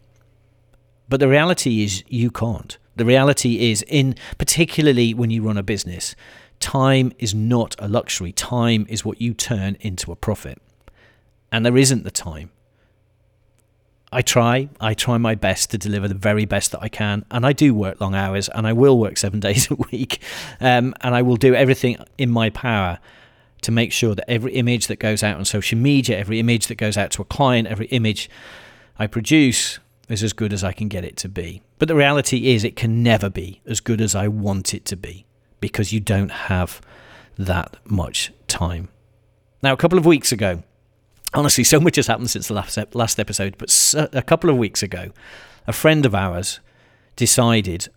But 1.08 1.18
the 1.18 1.26
reality 1.26 1.82
is 1.82 2.04
you 2.06 2.30
can't. 2.30 2.78
The 2.94 3.04
reality 3.04 3.72
is 3.72 3.82
in 3.88 4.14
particularly 4.38 5.12
when 5.12 5.28
you 5.28 5.42
run 5.42 5.58
a 5.58 5.64
business, 5.64 6.14
time 6.60 7.10
is 7.18 7.34
not 7.34 7.74
a 7.80 7.88
luxury. 7.88 8.30
Time 8.30 8.86
is 8.88 9.04
what 9.04 9.20
you 9.20 9.34
turn 9.34 9.76
into 9.80 10.12
a 10.12 10.16
profit. 10.16 10.62
And 11.50 11.66
there 11.66 11.76
isn't 11.76 12.04
the 12.04 12.12
time. 12.12 12.52
I 14.12 14.22
try, 14.22 14.68
I 14.78 14.94
try 14.94 15.18
my 15.18 15.34
best 15.34 15.72
to 15.72 15.78
deliver 15.78 16.06
the 16.06 16.14
very 16.14 16.44
best 16.44 16.70
that 16.70 16.82
I 16.82 16.88
can, 16.88 17.24
and 17.32 17.44
I 17.44 17.52
do 17.52 17.74
work 17.74 18.00
long 18.00 18.14
hours, 18.14 18.48
and 18.50 18.66
I 18.66 18.74
will 18.74 18.98
work 18.98 19.16
seven 19.16 19.40
days 19.48 19.70
a 19.70 19.74
week, 19.74 20.22
um, 20.60 20.94
and 21.00 21.16
I 21.16 21.22
will 21.22 21.36
do 21.36 21.54
everything 21.54 21.96
in 22.16 22.30
my 22.30 22.50
power 22.50 23.00
to 23.62 23.72
make 23.72 23.92
sure 23.92 24.14
that 24.14 24.30
every 24.30 24.52
image 24.54 24.88
that 24.88 24.98
goes 24.98 25.22
out 25.22 25.36
on 25.36 25.44
social 25.44 25.78
media, 25.78 26.18
every 26.18 26.38
image 26.38 26.66
that 26.66 26.74
goes 26.76 26.96
out 26.96 27.10
to 27.12 27.22
a 27.22 27.24
client, 27.24 27.68
every 27.68 27.86
image 27.86 28.28
I 28.98 29.06
produce 29.06 29.78
is 30.08 30.22
as 30.22 30.32
good 30.32 30.52
as 30.52 30.62
I 30.62 30.72
can 30.72 30.88
get 30.88 31.04
it 31.04 31.16
to 31.18 31.28
be. 31.28 31.62
But 31.78 31.88
the 31.88 31.94
reality 31.94 32.52
is, 32.52 32.64
it 32.64 32.76
can 32.76 33.02
never 33.02 33.30
be 33.30 33.60
as 33.66 33.80
good 33.80 34.00
as 34.00 34.14
I 34.14 34.28
want 34.28 34.74
it 34.74 34.84
to 34.86 34.96
be 34.96 35.24
because 35.60 35.92
you 35.92 36.00
don't 36.00 36.30
have 36.30 36.80
that 37.38 37.76
much 37.84 38.32
time. 38.48 38.88
Now, 39.62 39.72
a 39.72 39.76
couple 39.76 39.98
of 39.98 40.04
weeks 40.04 40.32
ago, 40.32 40.62
honestly, 41.32 41.64
so 41.64 41.80
much 41.80 41.96
has 41.96 42.08
happened 42.08 42.30
since 42.30 42.48
the 42.48 42.54
last, 42.54 42.78
last 42.94 43.18
episode, 43.18 43.56
but 43.58 43.94
a 44.12 44.22
couple 44.22 44.50
of 44.50 44.56
weeks 44.56 44.82
ago, 44.82 45.12
a 45.66 45.72
friend 45.72 46.04
of 46.04 46.14
ours 46.14 46.60
decided, 47.14 47.88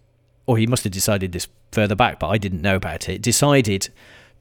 or 0.46 0.58
he 0.58 0.68
must 0.68 0.84
have 0.84 0.94
decided 0.94 1.32
this 1.32 1.48
further 1.72 1.96
back, 1.96 2.20
but 2.20 2.30
I 2.30 2.38
didn't 2.38 2.62
know 2.62 2.76
about 2.76 3.10
it, 3.10 3.22
decided 3.22 3.90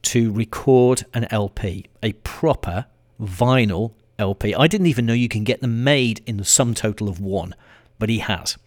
to 0.05 0.31
record 0.31 1.05
an 1.13 1.27
LP, 1.31 1.85
a 2.01 2.13
proper 2.13 2.85
vinyl 3.19 3.93
LP. 4.17 4.53
I 4.55 4.67
didn't 4.67 4.87
even 4.87 5.05
know 5.05 5.13
you 5.13 5.29
can 5.29 5.43
get 5.43 5.61
them 5.61 5.83
made 5.83 6.21
in 6.25 6.37
the 6.37 6.45
sum 6.45 6.73
total 6.73 7.09
of 7.09 7.19
one, 7.19 7.55
but 7.99 8.09
he 8.09 8.19
has. 8.19 8.57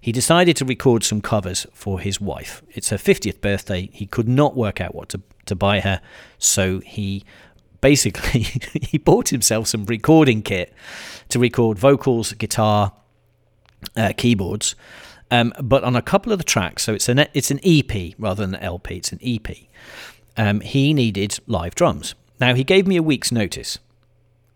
He 0.00 0.12
decided 0.12 0.56
to 0.56 0.64
record 0.64 1.02
some 1.02 1.20
covers 1.20 1.66
for 1.72 2.00
his 2.00 2.20
wife. 2.20 2.62
It's 2.70 2.90
her 2.90 2.96
50th 2.96 3.40
birthday. 3.40 3.88
He 3.92 4.06
could 4.06 4.28
not 4.28 4.56
work 4.56 4.80
out 4.80 4.94
what 4.94 5.08
to, 5.10 5.22
to 5.46 5.56
buy 5.56 5.80
her, 5.80 6.00
so 6.38 6.80
he 6.80 7.24
basically 7.80 8.40
he 8.80 8.98
bought 8.98 9.28
himself 9.30 9.66
some 9.66 9.84
recording 9.86 10.42
kit 10.42 10.72
to 11.28 11.38
record 11.38 11.78
vocals, 11.78 12.32
guitar, 12.34 12.92
uh, 13.96 14.12
keyboards. 14.16 14.74
Um, 15.30 15.52
but 15.60 15.82
on 15.82 15.96
a 15.96 16.02
couple 16.02 16.32
of 16.32 16.38
the 16.38 16.44
tracks, 16.44 16.84
so 16.84 16.94
it's 16.94 17.08
an 17.08 17.26
it's 17.34 17.50
an 17.50 17.58
EP 17.64 18.14
rather 18.18 18.46
than 18.46 18.54
an 18.54 18.62
LP. 18.62 18.96
It's 18.96 19.12
an 19.12 19.18
EP. 19.22 19.48
Um, 20.36 20.60
he 20.60 20.92
needed 20.92 21.38
live 21.46 21.74
drums. 21.74 22.14
Now 22.40 22.54
he 22.54 22.64
gave 22.64 22.86
me 22.86 22.96
a 22.96 23.02
week's 23.02 23.32
notice 23.32 23.78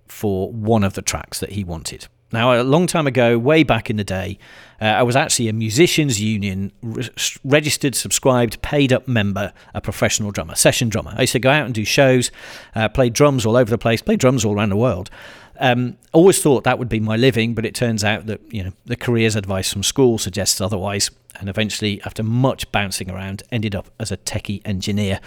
for 0.08 0.50
one 0.52 0.84
of 0.84 0.94
the 0.94 1.02
tracks 1.02 1.40
that 1.40 1.52
he 1.52 1.64
wanted. 1.64 2.06
Now, 2.32 2.60
a 2.60 2.62
long 2.62 2.86
time 2.86 3.08
ago, 3.08 3.38
way 3.38 3.64
back 3.64 3.90
in 3.90 3.96
the 3.96 4.04
day, 4.04 4.38
uh, 4.80 4.84
I 4.84 5.02
was 5.02 5.16
actually 5.16 5.48
a 5.48 5.52
musicians 5.52 6.20
union 6.20 6.70
re- 6.80 7.08
registered, 7.42 7.96
subscribed, 7.96 8.62
paid 8.62 8.92
up 8.92 9.08
member, 9.08 9.52
a 9.74 9.80
professional 9.80 10.30
drummer, 10.30 10.54
session 10.54 10.88
drummer. 10.88 11.12
I 11.16 11.22
used 11.22 11.32
to 11.32 11.40
go 11.40 11.50
out 11.50 11.66
and 11.66 11.74
do 11.74 11.84
shows, 11.84 12.30
uh, 12.76 12.88
play 12.88 13.10
drums 13.10 13.44
all 13.44 13.56
over 13.56 13.68
the 13.68 13.78
place, 13.78 14.00
play 14.00 14.14
drums 14.14 14.44
all 14.44 14.54
around 14.54 14.68
the 14.68 14.76
world. 14.76 15.10
Um, 15.60 15.98
always 16.12 16.42
thought 16.42 16.64
that 16.64 16.78
would 16.78 16.88
be 16.88 17.00
my 17.00 17.16
living, 17.16 17.54
but 17.54 17.66
it 17.66 17.74
turns 17.74 18.02
out 18.02 18.26
that 18.26 18.40
you 18.50 18.64
know 18.64 18.72
the 18.86 18.96
careers 18.96 19.36
advice 19.36 19.72
from 19.72 19.82
school 19.82 20.18
suggests 20.18 20.60
otherwise. 20.60 21.10
And 21.38 21.48
eventually, 21.48 22.02
after 22.02 22.22
much 22.22 22.70
bouncing 22.72 23.08
around, 23.08 23.44
ended 23.52 23.74
up 23.74 23.88
as 24.00 24.10
a 24.10 24.16
techie 24.16 24.60
engineer. 24.64 25.20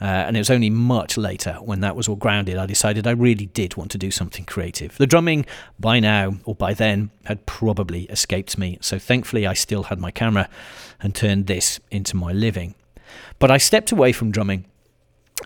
Uh, 0.00 0.04
and 0.04 0.36
it 0.36 0.40
was 0.40 0.50
only 0.50 0.68
much 0.68 1.16
later, 1.16 1.54
when 1.54 1.80
that 1.80 1.96
was 1.96 2.08
all 2.08 2.16
grounded, 2.16 2.58
I 2.58 2.66
decided 2.66 3.06
I 3.06 3.12
really 3.12 3.46
did 3.46 3.74
want 3.74 3.90
to 3.92 3.98
do 3.98 4.10
something 4.10 4.44
creative. 4.44 4.96
The 4.98 5.06
drumming, 5.06 5.46
by 5.80 5.98
now 5.98 6.34
or 6.44 6.54
by 6.54 6.74
then, 6.74 7.10
had 7.24 7.46
probably 7.46 8.02
escaped 8.04 8.58
me. 8.58 8.78
So 8.82 8.98
thankfully, 8.98 9.46
I 9.46 9.54
still 9.54 9.84
had 9.84 9.98
my 9.98 10.10
camera 10.10 10.48
and 11.00 11.14
turned 11.14 11.46
this 11.46 11.80
into 11.90 12.16
my 12.16 12.32
living. 12.32 12.74
But 13.38 13.50
I 13.50 13.56
stepped 13.56 13.92
away 13.92 14.12
from 14.12 14.30
drumming 14.30 14.66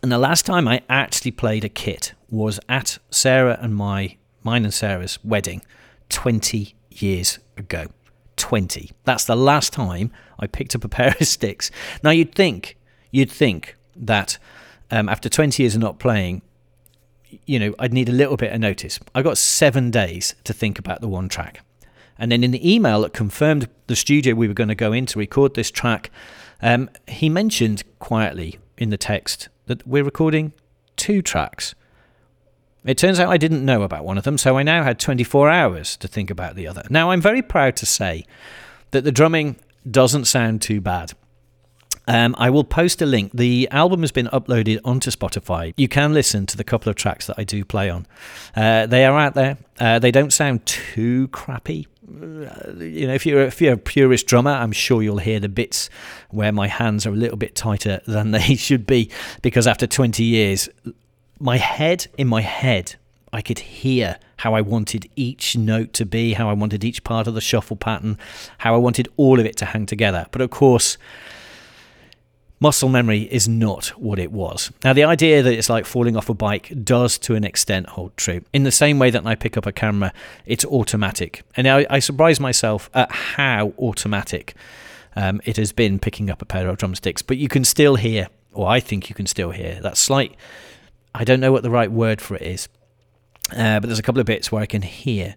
and 0.03 0.11
the 0.11 0.19
last 0.19 0.47
time 0.47 0.67
I 0.67 0.83
actually 0.89 1.33
played 1.33 1.65
a 1.65 1.69
kit 1.69 2.15
was 2.31 2.59
at 2.69 2.99
Sarah 3.11 3.59
and 3.61 3.75
my 3.75 4.17
mine 4.43 4.65
and 4.65 4.75
Sarah's 4.75 5.19
wedding 5.25 5.63
20 6.09 6.75
years 6.91 7.39
ago. 7.57 7.87
20. 8.37 8.93
That's 9.05 9.25
the 9.25 9.37
last 9.37 9.73
time 9.73 10.11
I 10.39 10.47
picked 10.47 10.75
up 10.75 10.85
a 10.85 10.89
pair 10.99 11.15
of 11.21 11.27
sticks. 11.27 11.71
Now 12.03 12.11
you'd 12.11 12.35
think, 12.35 12.77
you'd 13.11 13.31
think 13.31 13.77
that 13.95 14.39
um, 14.91 15.09
after 15.09 15.29
20 15.29 15.63
years 15.63 15.75
of 15.75 15.81
not 15.81 15.99
playing, 15.99 16.43
you 17.47 17.59
know, 17.59 17.75
I'd 17.79 17.93
need 17.93 18.09
a 18.09 18.13
little 18.13 18.37
bit 18.37 18.53
of 18.53 18.61
notice. 18.61 18.99
I 19.15 19.23
got 19.23 19.39
seven 19.39 19.91
days 19.91 20.35
to 20.45 20.53
think 20.53 20.79
about 20.79 21.01
the 21.01 21.09
one 21.09 21.29
track. 21.29 21.61
And 22.19 22.33
then 22.33 22.45
in 22.45 22.51
the 22.51 22.75
email 22.75 23.03
that 23.03 23.13
confirmed 23.13 23.69
the 23.87 23.97
studio 23.97 24.35
we 24.35 24.49
were 24.49 24.55
going 24.55 24.69
to 24.69 24.75
go 24.75 24.93
in 24.93 25.07
to 25.07 25.19
record 25.19 25.55
this 25.55 25.71
track, 25.71 26.11
um, 26.61 26.91
he 27.09 27.29
mentioned 27.29 27.83
quietly 27.99 28.59
in 28.77 28.91
the 28.91 28.99
text 28.99 29.49
that 29.67 29.87
we're 29.87 30.05
recording 30.05 30.53
two 30.97 31.23
tracks. 31.23 31.75
It 32.85 32.97
turns 32.97 33.21
out 33.21 33.31
I 33.31 33.37
didn't 33.37 33.65
know 33.65 33.83
about 33.83 34.05
one 34.05 34.17
of 34.17 34.25
them, 34.25 34.39
so 34.39 34.57
I 34.57 34.63
now 34.63 34.83
had 34.83 34.99
24 34.99 35.51
hours 35.51 35.97
to 35.99 36.09
think 36.09 36.31
about 36.31 36.55
the 36.55 36.67
other. 36.67 36.83
Now, 36.89 37.11
I'm 37.11 37.21
very 37.21 37.43
proud 37.43 37.77
to 37.77 37.87
say 37.87 38.25
that 38.93 39.05
the 39.05 39.13
drumming 39.13 39.57
doesn't 39.89 40.25
sound 40.25 40.63
too 40.63 40.81
bad. 40.81 41.13
Um, 42.09 42.35
I 42.39 42.51
will 42.51 42.65
post 42.65 43.03
a 43.03 43.07
link. 43.07 43.33
The 43.35 43.69
album 43.71 44.01
has 44.01 44.11
been 44.11 44.27
uploaded 44.29 44.81
onto 44.85 45.11
Spotify. 45.11 45.75
You 45.77 45.87
can 45.87 46.13
listen 46.13 46.47
to 46.47 46.57
the 46.57 46.65
couple 46.65 46.91
of 46.91 46.97
tracks 46.97 47.27
that 47.27 47.39
I 47.39 47.45
do 47.45 47.65
play 47.65 47.91
on. 47.91 48.07
Uh, 48.57 48.87
they 48.87 49.05
are 49.05 49.17
out 49.17 49.35
there. 49.35 49.59
Uh, 49.79 49.99
they 49.99 50.11
don't 50.11 50.33
sound 50.33 50.65
too 50.67 51.29
crappy. 51.29 51.87
Uh, 52.09 52.73
you 52.79 53.07
know, 53.07 53.15
if 53.15 53.25
you're 53.25 53.43
if 53.43 53.61
you're 53.61 53.75
a 53.75 53.79
purist 53.79 54.27
drummer, 54.27 54.51
I'm 54.51 54.73
sure 54.73 55.03
you'll 55.03 55.19
hear 55.19 55.39
the 55.39 55.49
bits 55.49 55.89
where 56.31 56.51
my 56.51 56.67
hands 56.67 57.07
are 57.07 57.11
a 57.11 57.17
little 57.17 57.37
bit 57.37 57.55
tighter 57.55 58.01
than 58.07 58.31
they 58.33 58.57
should 58.57 58.87
be 58.87 59.11
because 59.43 59.69
after 59.69 59.87
20 59.87 60.25
years, 60.25 60.69
my 61.41 61.57
head, 61.57 62.07
in 62.17 62.29
my 62.29 62.43
head, 62.43 62.97
I 63.33 63.43
could 63.43 63.59
hear 63.59 64.19
how 64.39 64.55
I 64.55 64.61
wanted 64.61 65.09
each 65.17 65.57
note 65.57 65.93
to 65.95 66.07
be, 66.07 66.35
how 66.35 66.49
I 66.49 66.53
wanted 66.53 66.85
each 66.85 67.03
part 67.05 67.27
of 67.27 67.35
the 67.35 67.41
shuffle 67.41 67.77
pattern, 67.77 68.19
how 68.59 68.75
I 68.75 68.79
wanted 68.79 69.09
all 69.17 69.41
of 69.41 69.47
it 69.47 69.57
to 69.59 69.65
hang 69.67 69.87
together. 69.87 70.27
But 70.31 70.43
of 70.43 70.51
course, 70.51 70.99
muscle 72.59 72.89
memory 72.89 73.23
is 73.23 73.49
not 73.49 73.89
what 73.99 74.19
it 74.19 74.33
was. 74.33 74.71
Now, 74.85 74.93
the 74.93 75.05
idea 75.05 75.43
that 75.43 75.53
it's 75.53 75.71
like 75.71 75.87
falling 75.87 76.17
off 76.17 76.29
a 76.29 76.35
bike 76.35 76.73
does 76.85 77.19
to 77.19 77.35
an 77.35 77.45
extent 77.45 77.89
hold 77.91 78.17
true. 78.17 78.43
In 78.53 78.65
the 78.65 78.73
same 78.73 78.99
way 78.99 79.11
that 79.11 79.27
I 79.27 79.35
pick 79.35 79.57
up 79.57 79.67
a 79.67 79.73
camera, 79.73 80.13
it's 80.45 80.65
automatic. 80.67 81.43
And 81.57 81.67
I, 81.67 81.87
I 81.89 81.99
surprise 82.01 82.41
myself 82.41 82.91
at 82.95 83.11
how 83.11 83.73
automatic 83.79 84.55
um, 85.17 85.41
it 85.45 85.57
has 85.57 85.73
been 85.73 85.99
picking 85.99 86.31
up 86.31 86.43
a 86.43 86.47
pair 86.47 86.69
of 86.69 86.79
drumsticks. 86.79 87.23
But 87.23 87.39
you 87.39 87.49
can 87.49 87.65
still 87.65 87.97
hear, 87.97 88.29
or 88.53 88.69
I 88.69 88.81
think 88.81 89.09
you 89.09 89.15
can 89.15 89.27
still 89.27 89.51
hear, 89.51 89.81
that 89.81 89.97
slight 89.97 90.37
I 91.15 91.25
don't 91.25 91.41
know 91.41 91.53
what 91.53 91.63
the 91.63 91.71
right 91.71 91.91
word 91.91 92.21
for 92.21 92.37
it 92.37 92.43
is, 92.43 92.69
uh, 93.53 93.81
but 93.81 93.87
there's 93.87 93.99
a 93.99 94.03
couple 94.03 94.21
of 94.21 94.27
bits 94.27 94.51
where 94.53 94.63
I 94.63 94.67
can 94.67 94.83
hear 94.83 95.37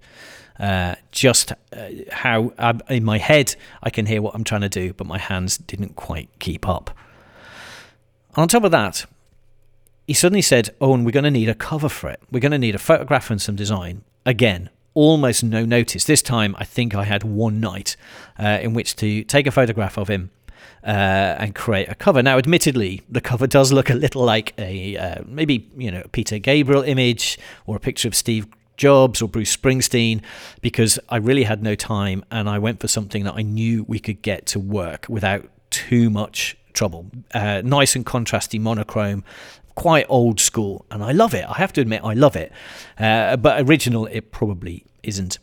uh, 0.60 0.96
just 1.12 1.52
uh, 1.52 1.90
how 2.12 2.54
uh, 2.58 2.74
in 2.90 3.04
my 3.04 3.18
head 3.18 3.56
I 3.82 3.90
can 3.90 4.06
hear 4.06 4.22
what 4.22 4.36
I'm 4.36 4.44
trying 4.44 4.62
to 4.62 4.70
do, 4.70 4.94
but 4.94 5.08
my 5.08 5.18
hands 5.18 5.58
didn't 5.58 5.96
quite 5.96 6.30
keep 6.40 6.68
up. 6.68 6.92
On 8.36 8.48
top 8.48 8.64
of 8.64 8.72
that, 8.72 9.06
he 10.08 10.14
suddenly 10.14 10.42
said, 10.42 10.76
Oh, 10.82 10.94
and 10.94 11.06
we're 11.06 11.12
going 11.12 11.24
to 11.24 11.32
need 11.32 11.50
a 11.50 11.56
cover 11.56 11.90
for 11.90 12.10
it. 12.10 12.20
We're 12.32 12.40
going 12.40 12.52
to 12.52 12.58
need 12.58 12.76
a 12.76 12.80
photograph 12.80 13.30
and 13.30 13.42
some 13.42 13.56
design. 13.56 14.04
Again, 14.26 14.70
almost 14.94 15.44
no 15.44 15.66
notice. 15.66 16.06
This 16.06 16.22
time, 16.22 16.56
I 16.60 16.66
think 16.66 16.96
I 16.96 17.04
had 17.04 17.24
one 17.24 17.60
night 17.60 17.96
uh, 18.38 18.60
in 18.62 18.74
which 18.74 18.96
to 18.98 19.24
take 19.24 19.48
a 19.48 19.52
photograph 19.52 19.98
of 19.98 20.08
him 20.08 20.32
uh, 20.86 21.36
and 21.40 21.56
create 21.56 21.90
a 21.90 21.96
cover. 21.96 22.22
Now, 22.22 22.38
admittedly, 22.38 23.02
the 23.10 23.22
cover 23.22 23.48
does 23.48 23.72
look 23.72 23.90
a 23.90 23.94
little 23.94 24.24
like 24.24 24.54
a 24.58 24.98
uh, 24.98 25.24
maybe 25.26 25.70
you 25.78 25.92
know 25.92 26.04
Peter 26.12 26.40
Gabriel 26.40 26.84
image 26.84 27.38
or 27.66 27.76
a 27.76 27.80
picture 27.80 28.08
of 28.08 28.16
Steve 28.16 28.48
Jobs 28.76 29.22
or 29.22 29.30
Bruce 29.30 29.56
Springsteen 29.56 30.22
because 30.62 31.00
I 31.10 31.18
really 31.18 31.44
had 31.44 31.62
no 31.62 31.76
time 31.76 32.26
and 32.32 32.50
I 32.50 32.60
went 32.60 32.80
for 32.80 32.88
something 32.88 33.24
that 33.24 33.36
I 33.36 33.42
knew 33.42 33.86
we 33.88 34.00
could 34.00 34.22
get 34.22 34.46
to 34.48 34.60
work 34.60 35.06
without 35.08 35.48
too 35.70 36.10
much 36.10 36.58
trouble. 36.74 37.06
Uh, 37.34 37.62
nice 37.64 37.96
and 37.96 38.06
contrasty 38.06 38.60
monochrome, 38.60 39.24
quite 39.76 40.06
old 40.10 40.40
school, 40.40 40.86
and 40.92 41.04
I 41.04 41.12
love 41.12 41.34
it. 41.34 41.46
I 41.48 41.54
have 41.54 41.74
to 41.74 41.82
admit, 41.82 42.02
I 42.04 42.14
love 42.14 42.36
it. 42.36 42.52
Uh, 42.98 43.38
but 43.38 43.62
original, 43.62 44.08
it 44.08 44.32
probably 44.32 44.86
isn't. 45.04 45.40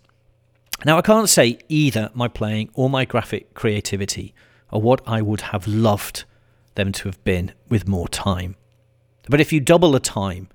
Now, 0.85 0.99
I 0.99 1.03
can't 1.03 1.29
say 1.29 1.59
either 1.69 2.11
my 2.15 2.29
playing 2.29 2.71
or 2.75 2.89
my 2.89 3.05
graphic 3.05 3.55
creativity 3.55 4.35
are 4.73 4.81
what 4.81 5.01
I 5.07 5.23
would 5.23 5.41
have 5.43 5.67
loved 5.67 6.25
them 6.75 6.93
to 6.93 7.09
have 7.09 7.23
been 7.25 7.53
with 7.69 7.89
more 7.89 8.09
time. 8.09 8.57
But 9.29 9.41
if 9.41 9.53
you 9.53 9.61
double 9.61 9.93
the 9.93 10.01
time, 10.01 10.49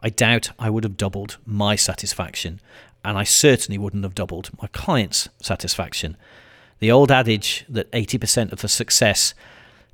I 0.00 0.10
doubt 0.10 0.50
I 0.58 0.70
would 0.70 0.84
have 0.84 0.96
doubled 0.96 1.38
my 1.46 1.76
satisfaction, 1.76 2.60
and 3.04 3.18
I 3.18 3.24
certainly 3.24 3.78
wouldn't 3.78 4.04
have 4.04 4.14
doubled 4.14 4.50
my 4.60 4.68
client's 4.68 5.28
satisfaction. 5.40 6.16
The 6.78 6.90
old 6.90 7.10
adage 7.10 7.64
that 7.68 7.90
80% 7.92 8.52
of 8.52 8.60
the 8.60 8.68
success 8.68 9.34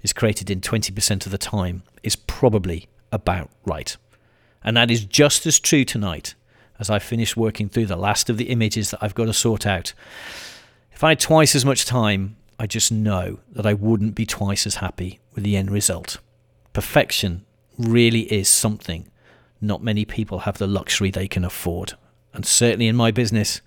is 0.03 0.13
created 0.13 0.51
in 0.51 0.61
20% 0.61 1.27
of 1.27 1.33
the 1.33 1.39
time 1.39 1.83
is 2.03 2.17
probably 2.17 2.89
about 3.13 3.51
right. 3.65 3.97
And 4.63 4.77
that 4.77 4.91
is 4.91 5.05
just 5.05 5.47
as 5.47 5.61
true 5.61 5.85
tonight 5.85 6.35
as 6.79 6.91
I 6.91 6.99
finish 6.99 7.37
working 7.37 7.69
through 7.69 7.87
the 7.87 7.97
last 7.97 8.31
of 8.31 8.37
the 8.37 8.51
images 8.51 8.91
that 8.91 9.03
I've 9.03 9.15
got 9.15 9.27
to 9.27 9.33
sort 9.33 9.67
out. 9.67 9.93
If 10.93 11.05
I 11.05 11.11
had 11.11 11.21
twice 11.21 11.55
as 11.55 11.65
much 11.65 11.85
time, 11.85 12.37
I 12.61 12.66
just 12.66 12.92
know 12.92 13.38
that 13.51 13.64
I 13.64 13.73
wouldn't 13.73 14.14
be 14.14 14.27
twice 14.27 14.66
as 14.66 14.75
happy 14.77 15.18
with 15.35 15.44
the 15.44 15.57
end 15.57 15.70
result. 15.70 16.18
Perfection 16.75 17.46
really 17.79 18.31
is 18.31 18.51
something 18.51 19.11
not 19.62 19.83
many 19.83 20.05
people 20.05 20.40
have 20.40 20.59
the 20.59 20.66
luxury 20.66 21.11
they 21.11 21.27
can 21.27 21.42
afford. 21.42 21.94
And 22.35 22.44
certainly 22.44 22.87
in 22.87 22.96
my 22.96 23.12
business, 23.12 23.62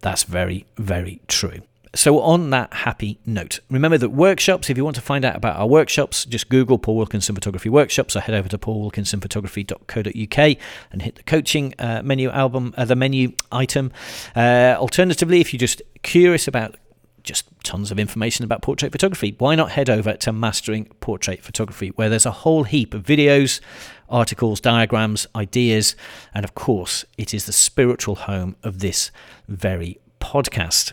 that's 0.00 0.22
very, 0.22 0.64
very 0.78 1.22
true. 1.26 1.62
So, 1.92 2.20
on 2.20 2.50
that 2.50 2.72
happy 2.72 3.18
note, 3.26 3.58
remember 3.68 3.98
that 3.98 4.10
workshops, 4.10 4.70
if 4.70 4.76
you 4.78 4.84
want 4.84 4.96
to 4.96 5.02
find 5.02 5.24
out 5.24 5.34
about 5.34 5.56
our 5.56 5.66
workshops, 5.66 6.24
just 6.24 6.48
Google 6.48 6.78
Paul 6.78 6.96
Wilkinson 6.96 7.34
Photography 7.34 7.68
Workshops 7.68 8.14
or 8.16 8.20
head 8.20 8.34
over 8.34 8.48
to 8.48 8.56
paulwilkinsonphotography.co.uk 8.58 10.56
and 10.92 11.02
hit 11.02 11.16
the 11.16 11.22
coaching 11.24 11.74
uh, 11.80 12.00
menu 12.02 12.30
album, 12.30 12.72
uh, 12.78 12.84
the 12.84 12.96
menu 12.96 13.32
item. 13.50 13.92
Uh, 14.34 14.76
alternatively, 14.78 15.40
if 15.40 15.52
you're 15.52 15.58
just 15.58 15.82
curious 16.02 16.48
about 16.48 16.76
just 17.22 17.46
tons 17.62 17.90
of 17.90 17.98
information 17.98 18.44
about 18.44 18.62
portrait 18.62 18.92
photography. 18.92 19.34
Why 19.38 19.54
not 19.54 19.72
head 19.72 19.88
over 19.88 20.14
to 20.14 20.32
Mastering 20.32 20.86
Portrait 21.00 21.42
Photography, 21.42 21.88
where 21.90 22.08
there's 22.08 22.26
a 22.26 22.30
whole 22.30 22.64
heap 22.64 22.94
of 22.94 23.02
videos, 23.02 23.60
articles, 24.08 24.60
diagrams, 24.60 25.26
ideas, 25.34 25.96
and 26.34 26.44
of 26.44 26.54
course, 26.54 27.04
it 27.16 27.32
is 27.32 27.46
the 27.46 27.52
spiritual 27.52 28.14
home 28.14 28.56
of 28.62 28.80
this 28.80 29.10
very 29.48 29.98
podcast. 30.20 30.92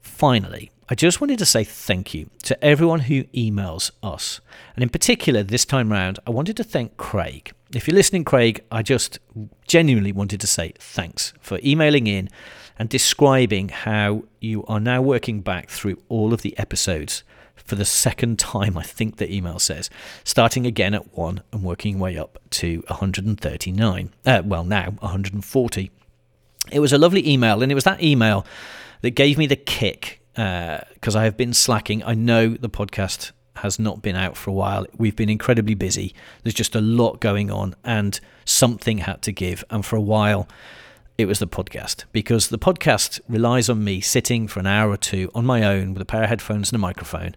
Finally, 0.00 0.70
I 0.90 0.94
just 0.94 1.20
wanted 1.20 1.38
to 1.40 1.46
say 1.46 1.64
thank 1.64 2.14
you 2.14 2.30
to 2.44 2.64
everyone 2.64 3.00
who 3.00 3.24
emails 3.24 3.90
us. 4.02 4.40
And 4.74 4.82
in 4.82 4.88
particular, 4.88 5.42
this 5.42 5.66
time 5.66 5.92
round, 5.92 6.18
I 6.26 6.30
wanted 6.30 6.56
to 6.56 6.64
thank 6.64 6.96
Craig. 6.96 7.52
If 7.74 7.86
you're 7.86 7.94
listening, 7.94 8.24
Craig, 8.24 8.64
I 8.72 8.82
just 8.82 9.18
genuinely 9.66 10.12
wanted 10.12 10.40
to 10.40 10.46
say 10.46 10.72
thanks 10.78 11.34
for 11.40 11.60
emailing 11.62 12.06
in 12.06 12.30
and 12.78 12.88
describing 12.88 13.68
how 13.70 14.24
you 14.40 14.64
are 14.66 14.80
now 14.80 15.02
working 15.02 15.40
back 15.40 15.68
through 15.68 15.98
all 16.08 16.32
of 16.32 16.42
the 16.42 16.56
episodes 16.58 17.24
for 17.68 17.74
the 17.74 17.84
second 17.84 18.38
time, 18.38 18.78
I 18.78 18.82
think 18.82 19.16
the 19.16 19.32
email 19.32 19.58
says, 19.58 19.90
starting 20.24 20.66
again 20.66 20.94
at 20.94 21.14
1 21.16 21.42
and 21.52 21.62
working 21.62 21.98
way 21.98 22.16
up 22.16 22.38
to 22.50 22.82
139. 22.88 24.14
Uh, 24.24 24.42
well, 24.44 24.64
now 24.64 24.90
140. 25.00 25.90
It 26.72 26.80
was 26.80 26.92
a 26.92 26.98
lovely 26.98 27.28
email, 27.28 27.62
and 27.62 27.70
it 27.70 27.74
was 27.74 27.84
that 27.84 28.02
email 28.02 28.46
that 29.02 29.10
gave 29.10 29.36
me 29.36 29.46
the 29.46 29.56
kick 29.56 30.20
because 30.32 31.16
uh, 31.16 31.18
I 31.18 31.24
have 31.24 31.36
been 31.36 31.52
slacking. 31.52 32.02
I 32.04 32.14
know 32.14 32.50
the 32.50 32.70
podcast 32.70 33.32
has 33.56 33.78
not 33.78 34.02
been 34.02 34.16
out 34.16 34.36
for 34.36 34.50
a 34.50 34.54
while. 34.54 34.86
We've 34.96 35.16
been 35.16 35.28
incredibly 35.28 35.74
busy. 35.74 36.14
There's 36.42 36.54
just 36.54 36.74
a 36.74 36.80
lot 36.80 37.20
going 37.20 37.50
on, 37.50 37.74
and 37.84 38.18
something 38.44 38.98
had 38.98 39.20
to 39.22 39.32
give. 39.32 39.64
And 39.68 39.84
for 39.84 39.96
a 39.96 40.00
while, 40.00 40.48
it 41.18 41.26
was 41.26 41.40
the 41.40 41.48
podcast 41.48 42.04
because 42.12 42.48
the 42.48 42.58
podcast 42.58 43.20
relies 43.28 43.68
on 43.68 43.82
me 43.82 44.00
sitting 44.00 44.46
for 44.46 44.60
an 44.60 44.68
hour 44.68 44.88
or 44.88 44.96
two 44.96 45.28
on 45.34 45.44
my 45.44 45.64
own 45.64 45.92
with 45.92 46.00
a 46.00 46.04
pair 46.04 46.22
of 46.22 46.28
headphones 46.28 46.70
and 46.70 46.76
a 46.76 46.78
microphone, 46.78 47.34